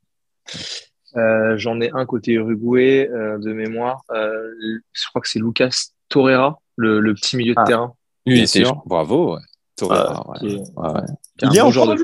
[1.16, 4.04] Euh, J'en ai un côté Uruguay euh, de mémoire.
[4.12, 4.44] Euh,
[4.94, 7.66] je crois que c'est Lucas Torreira, le, le petit milieu de Ah.
[7.66, 7.94] terrain.
[8.28, 8.84] Bien sûr.
[8.86, 9.34] Bravo.
[9.34, 9.42] Ouais.
[9.80, 10.40] Torreira, ouais.
[10.40, 11.02] qui est- Ouais, ouais.
[11.38, 12.04] qui est un Il est joueur de.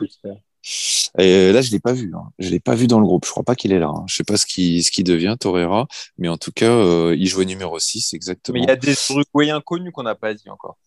[1.19, 2.11] Et là, je l'ai pas vu.
[2.15, 2.31] Hein.
[2.39, 3.25] Je l'ai pas vu dans le groupe.
[3.25, 3.89] Je crois pas qu'il est là.
[3.89, 4.03] Hein.
[4.07, 7.27] Je sais pas ce qui ce qui devient Torreira, mais en tout cas, euh, il
[7.27, 8.55] jouait numéro 6 exactement.
[8.57, 10.77] Mais il y a des Uruguayens connus qu'on n'a pas dit encore.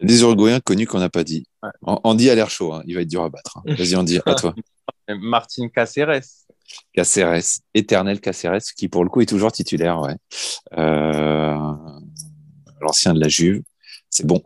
[0.00, 1.46] Des Uruguayens connus qu'on n'a pas dit.
[1.62, 1.70] Ouais.
[1.82, 2.72] Andy a l'air chaud.
[2.72, 2.82] hein.
[2.86, 3.58] Il va être dur à battre.
[3.58, 3.62] hein.
[3.76, 4.54] Vas-y, Andy, à toi.
[5.08, 6.22] Martin Caceres.
[6.92, 10.16] Caceres, éternel Caceres, qui pour le coup est toujours titulaire, ouais.
[10.78, 11.56] Euh,
[12.80, 13.62] L'ancien de la Juve,
[14.10, 14.42] c'est bon.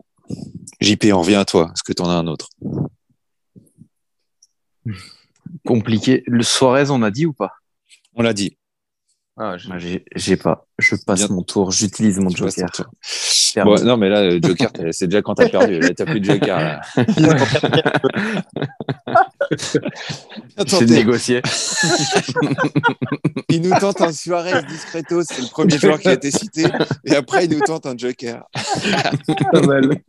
[0.81, 1.71] JP, on revient à toi.
[1.73, 2.49] Est-ce que tu en as un autre?
[5.65, 6.23] Compliqué.
[6.27, 7.51] Le Suarez, on a dit ou pas?
[8.15, 8.57] On l'a dit.
[9.39, 9.55] Ah,
[10.15, 10.65] j'ai pas.
[10.79, 11.35] Je passe Bien.
[11.35, 11.71] mon tour.
[11.71, 12.69] J'utilise mon Tu joker.
[13.57, 15.79] Bon, non, mais là, Joker, c'est déjà quand t'as perdu.
[15.79, 16.57] Là, t'as plus de Joker.
[16.57, 16.81] Là.
[19.49, 21.41] T'es- négocié.
[23.49, 26.65] il nous tente un Suarez discreto, c'est le premier joueur qui a été cité,
[27.05, 28.43] et après il nous tente un Joker.
[29.51, 29.91] Pas mal.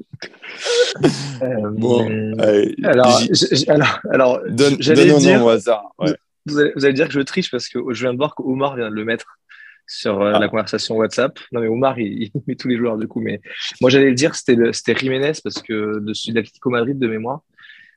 [1.42, 2.00] Euh, Bon,
[2.40, 3.20] allez, alors,
[3.68, 5.82] alors, alors donne, j'allais donne un dire, nom au hasard.
[6.00, 6.12] Ouais.
[6.46, 8.74] vous, allez, vous allez dire que je triche parce que je viens de voir qu'Omar
[8.74, 9.38] vient de le mettre
[9.86, 10.38] sur euh, Ah.
[10.40, 11.38] la conversation WhatsApp.
[11.52, 13.20] Non, mais Omar, il, il met tous les joueurs du coup.
[13.20, 13.40] Mais
[13.80, 17.06] moi, j'allais le dire, c'était le- c'était Jiménez parce que de celui d'Atlético Madrid de
[17.06, 17.40] mémoire.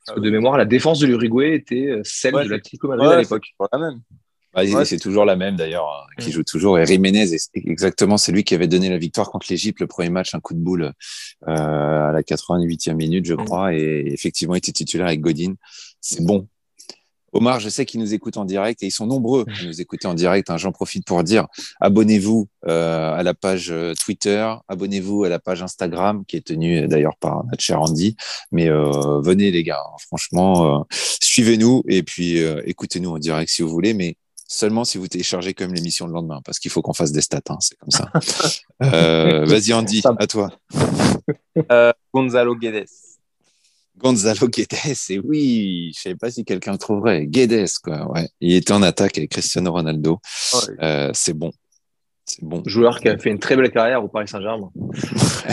[0.06, 3.08] Parce que de mémoire, la défense de l'Uruguay était euh, celle Ouais, de l'Atlético Madrid
[3.08, 3.44] Ouais, à l'époque.
[3.46, 4.00] c'est pas la même.
[4.54, 4.84] Bah, Ouais.
[4.84, 6.78] c'est toujours la même d'ailleurs, hein, qui joue toujours.
[6.78, 10.10] Et Jiménez, est- exactement, c'est lui qui avait donné la victoire contre l'Égypte le premier
[10.10, 10.92] match, un coup de boule
[11.48, 13.44] euh, à la 88e minute, je Mm.
[13.46, 13.72] crois.
[13.74, 15.54] Et effectivement, il était titulaire avec Godin.
[16.02, 16.48] C'est bon.
[17.32, 20.06] Omar, je sais qu'ils nous écoutent en direct et ils sont nombreux à nous écouter
[20.06, 20.50] en direct.
[20.50, 20.56] hein.
[20.58, 21.46] J'en profite pour dire
[21.80, 26.82] abonnez-vous euh, à la page euh, Twitter, abonnez-vous à la page Instagram qui est tenue
[26.82, 28.16] euh, d'ailleurs par notre cher Andy.
[28.52, 29.96] Mais euh, venez les gars, hein.
[30.06, 30.84] franchement, euh,
[31.20, 34.16] suivez-nous et puis euh, écoutez-nous en direct si vous voulez, mais
[34.46, 37.22] seulement si vous téléchargez quand même l'émission le lendemain parce qu'il faut qu'on fasse des
[37.22, 38.10] stats, hein, c'est comme ça.
[38.82, 40.50] Euh, Vas-y Andy, à toi.
[41.70, 42.88] Euh, Gonzalo Guedes.
[43.98, 47.26] Gonzalo Guedes, et oui, je savais pas si quelqu'un le trouverait.
[47.26, 48.28] Guedes, quoi, ouais.
[48.40, 50.18] Il était en attaque avec Cristiano Ronaldo.
[50.80, 51.52] Euh, c'est bon.
[52.24, 52.62] C'est bon.
[52.66, 54.70] Joueur qui a fait une très belle carrière au Paris Saint-Germain.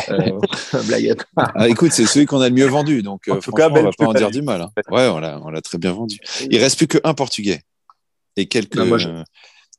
[0.09, 0.39] Euh,
[0.87, 1.25] blaguette.
[1.35, 3.81] Ah, écoute, c'est celui qu'on a le mieux vendu, donc En euh, tout cas, franchement,
[3.81, 4.61] on va pas en dire du mal.
[4.61, 4.69] hein.
[4.89, 6.17] Ouais, on l'a, on l'a très bien vendu.
[6.49, 7.61] Il reste plus qu'un Portugais
[8.37, 8.75] et quelques.
[8.77, 9.09] Non, moi, je-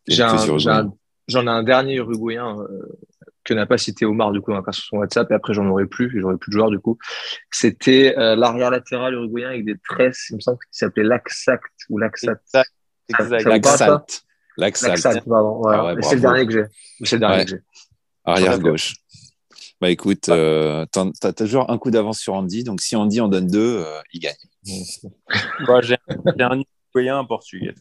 [0.08, 0.78] J'ai quelques un- j'ai Uruguayens.
[0.86, 0.92] un-
[1.28, 2.56] J'en ai un dernier Uruguayen
[3.50, 6.16] que n'a pas cité Omar du coup dans son WhatsApp et après j'en aurais plus
[6.16, 6.96] et j'aurais plus de joueurs du coup.
[7.50, 11.98] C'était euh, l'arrière latéral uruguayen avec des tresses, il me semble qu'il s'appelait Laxact ou
[11.98, 12.40] Laxat.
[13.08, 13.46] Exact.
[13.48, 14.24] exact.
[14.56, 15.58] Laxat, pardon.
[15.62, 15.78] Voilà.
[15.82, 16.64] Ah ouais, c'est le dernier que j'ai.
[17.04, 17.44] C'est le dernier Ouais.
[17.44, 17.60] que j'ai.
[18.24, 18.94] Arrière gauche.
[19.80, 23.48] Bah écoute, euh, t'as toujours un coup d'avance sur Andy, donc si Andy en donne
[23.48, 24.34] deux, euh, il gagne.
[25.66, 26.62] Moi, j'ai un, j'ai un
[26.94, 27.74] Uruguayen, un Portugais.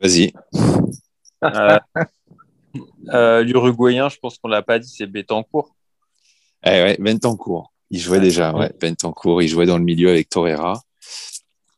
[0.00, 0.32] Vas-y.
[3.12, 5.74] Euh, L'Uruguayen, je pense qu'on l'a pas dit, c'est Betancourt.
[6.64, 7.72] Eh ouais, Bentancourt.
[7.90, 8.72] Il jouait déjà, ouais.
[8.80, 10.82] Bentancourt, il jouait dans le milieu avec Torreira.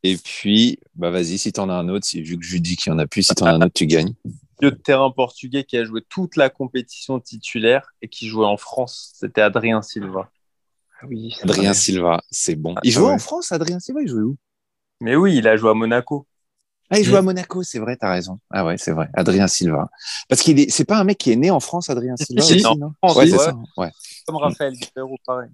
[0.03, 2.93] Et puis, bah vas-y, si t'en as un autre, si, vu que je dis qu'il
[2.93, 4.15] y en a plus, si t'en as un autre, tu gagnes.
[4.63, 8.57] Milieu de terrain portugais qui a joué toute la compétition titulaire et qui jouait en
[8.57, 9.13] France.
[9.15, 10.31] C'était Adrien Silva.
[11.03, 11.35] Ah oui.
[11.37, 11.75] c'est Adrien vrai.
[11.75, 12.75] Silva, c'est bon.
[12.85, 13.13] Il Ah jouait ouais.
[13.13, 14.37] en France, Adrien Silva, il jouait où?
[15.01, 16.27] Mais oui, il a joué à Monaco.
[16.91, 18.39] Ah, il jouait à Monaco, c'est vrai, t'as raison.
[18.51, 19.09] Ah ouais, c'est vrai.
[19.15, 19.89] Adrien Silva.
[20.29, 22.55] Parce qu'il est, c'est pas un mec qui est né en France, Adrien Silva si,
[22.55, 22.77] aussi, non.
[22.77, 22.91] non?
[23.03, 23.31] France, Ouais, ouais.
[23.31, 23.55] c'est ça.
[23.77, 23.91] Ouais.
[24.27, 25.49] Comme Raphaël Guerrero, pareil.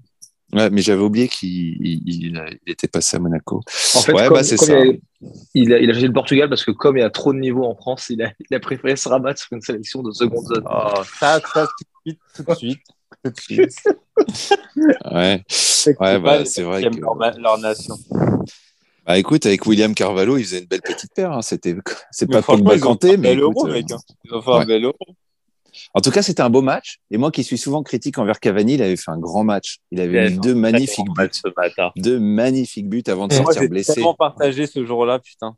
[0.53, 3.63] Ouais, mais j'avais oublié qu'il il, était passé à Monaco.
[3.95, 4.81] En fait, Ouais, comme, bah, c'est comme ça.
[4.85, 4.95] il, a,
[5.55, 7.39] il, a, il a choisi le Portugal parce que comme il y a trop de
[7.39, 10.45] niveaux en France, il a, il a préféré se rabattre sur une sélection de seconde
[10.45, 10.65] zone.
[10.71, 11.73] Oh, ça, ça, tout
[12.05, 12.81] de suite, tout de suite.
[13.25, 13.85] Tout de suite.
[15.11, 15.43] Ouais.
[15.49, 17.97] C'est Ouais, bah, c'est vrai que- leur, leur nation.
[19.07, 21.33] Bah écoute, avec William Carvalho, il faisait une belle petite paire.
[21.33, 21.43] hein.
[21.43, 21.75] C'était,
[22.13, 23.91] c'est pas Kanté, fait un mais bel écoute, euro, mec.
[23.91, 23.99] hein.
[24.25, 24.67] Ils ont fait un ouais.
[24.67, 24.97] bel euro.
[25.95, 26.99] En tout cas, c'était un beau match.
[27.11, 29.79] Et moi, qui suis souvent critique envers Cavani, il avait fait un grand match.
[29.91, 31.29] Il avait mis deux magnifiques buts.
[31.33, 31.91] ce matin.
[31.97, 33.95] Deux magnifiques buts avant de Et Moi, sortir j'ai blessé.
[33.95, 35.57] tellement partagé ce jour-là, putain.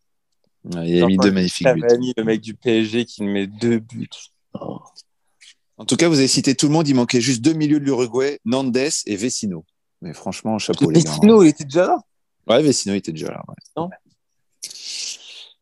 [0.72, 1.82] Ouais, Il a mis deux magnifiques buts.
[1.82, 4.08] Cavani, le mec du PSG qui met deux buts.
[5.76, 6.88] En tout cas, vous avez cité tout le monde.
[6.88, 9.64] Il manquait juste deux milieux de l'Uruguay, Nandes et Vecino.
[10.00, 11.10] Mais franchement, chapeau les gars.
[11.10, 11.98] Vecino, il était déjà là.
[12.48, 13.42] Ouais, Vecino était déjà là.
[13.48, 13.54] ouais.
[13.76, 13.90] Non.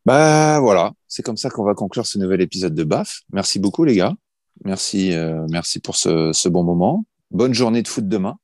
[0.04, 3.20] Bah voilà, c'est comme ça qu'on va conclure ce nouvel épisode de BAF.
[3.32, 4.14] Merci beaucoup les gars.
[4.64, 7.04] Merci, euh, merci pour ce, ce bon moment.
[7.30, 8.36] Bonne journée de foot demain.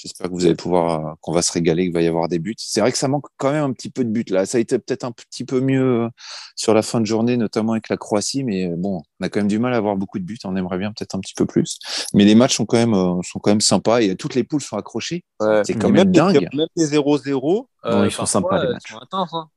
[0.00, 2.38] J'espère que vous allez pouvoir, euh, qu'on va se régaler, qu'il va y avoir des
[2.38, 2.54] buts.
[2.56, 4.46] C'est vrai que ça manque quand même un petit peu de buts là.
[4.46, 6.08] Ça a été peut-être un petit peu mieux euh,
[6.54, 9.40] sur la fin de journée, notamment avec la Croatie, mais euh, bon, on a quand
[9.40, 10.38] même du mal à avoir beaucoup de buts.
[10.44, 11.78] On aimerait bien peut-être un petit peu plus.
[12.14, 12.94] Mais les matchs sont quand même,
[13.24, 15.24] sont quand même sympas et toutes les poules sont accrochées.
[15.40, 15.62] Ouais.
[15.64, 16.48] C'est quand même les- dingue.
[16.54, 17.68] Même les 0-0.
[17.84, 18.92] Non, ils sont sympas, les matchs.
[18.94, 19.48] hein.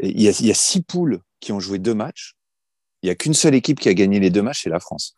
[0.00, 2.34] Il y, a, il y a six poules qui ont joué deux matchs.
[3.02, 5.16] Il y a qu'une seule équipe qui a gagné les deux matchs, c'est la France.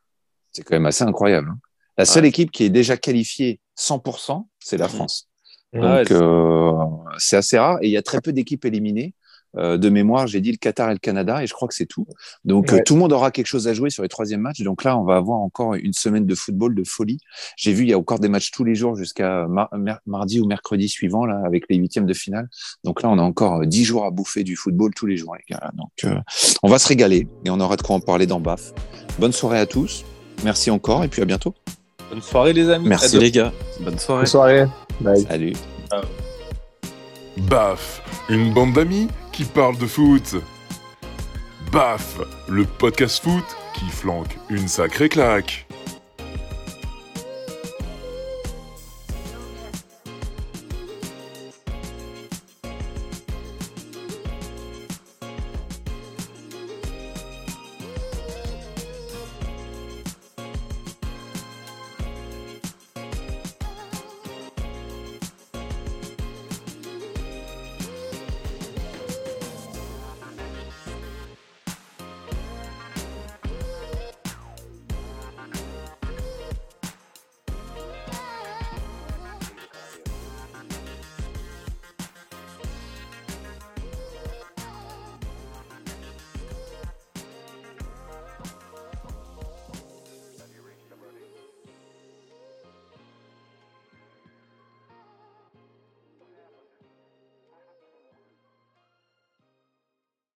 [0.53, 1.51] C'est quand même assez incroyable.
[1.51, 1.59] hein.
[1.99, 5.29] La seule équipe qui est déjà qualifiée 100%, c'est la France.
[5.73, 6.73] Ouais, Donc c'est- euh,
[7.19, 9.15] c'est assez rare et il y a très peu d'équipes éliminées.
[9.59, 11.87] Euh, de mémoire, j'ai dit le Qatar et le Canada et je crois que c'est
[11.87, 12.07] tout.
[12.45, 12.81] Donc Ouais.
[12.81, 14.61] euh, tout le monde aura quelque chose à jouer sur les troisièmes matchs.
[14.61, 17.19] Donc là, on va avoir encore une semaine de football de folie.
[17.57, 19.71] J'ai vu il y a encore des matchs tous les jours jusqu'à mar-
[20.05, 22.49] mardi ou mercredi suivant là avec les huitièmes de finale.
[22.85, 25.45] Donc là, on a encore dix jours à bouffer du football tous les jours, les
[25.55, 25.71] gars.
[25.75, 26.21] Donc euh,
[26.63, 28.75] on va se régaler et on aura de quoi en parler dans BAF.
[29.19, 30.05] Bonne soirée à tous.
[30.45, 31.55] Merci encore et puis à bientôt.
[32.11, 32.89] Bonne soirée, les amis.
[32.89, 33.53] Merci les gars.
[33.81, 34.21] Bonne soirée.
[34.21, 34.67] Bonne soirée.
[35.01, 35.21] Bye.
[35.23, 35.53] Salut.
[37.37, 40.37] Baf, une bande d'amis qui parle de foot.
[41.73, 43.45] Baf, le podcast foot
[43.75, 45.66] qui flanque une sacrée claque.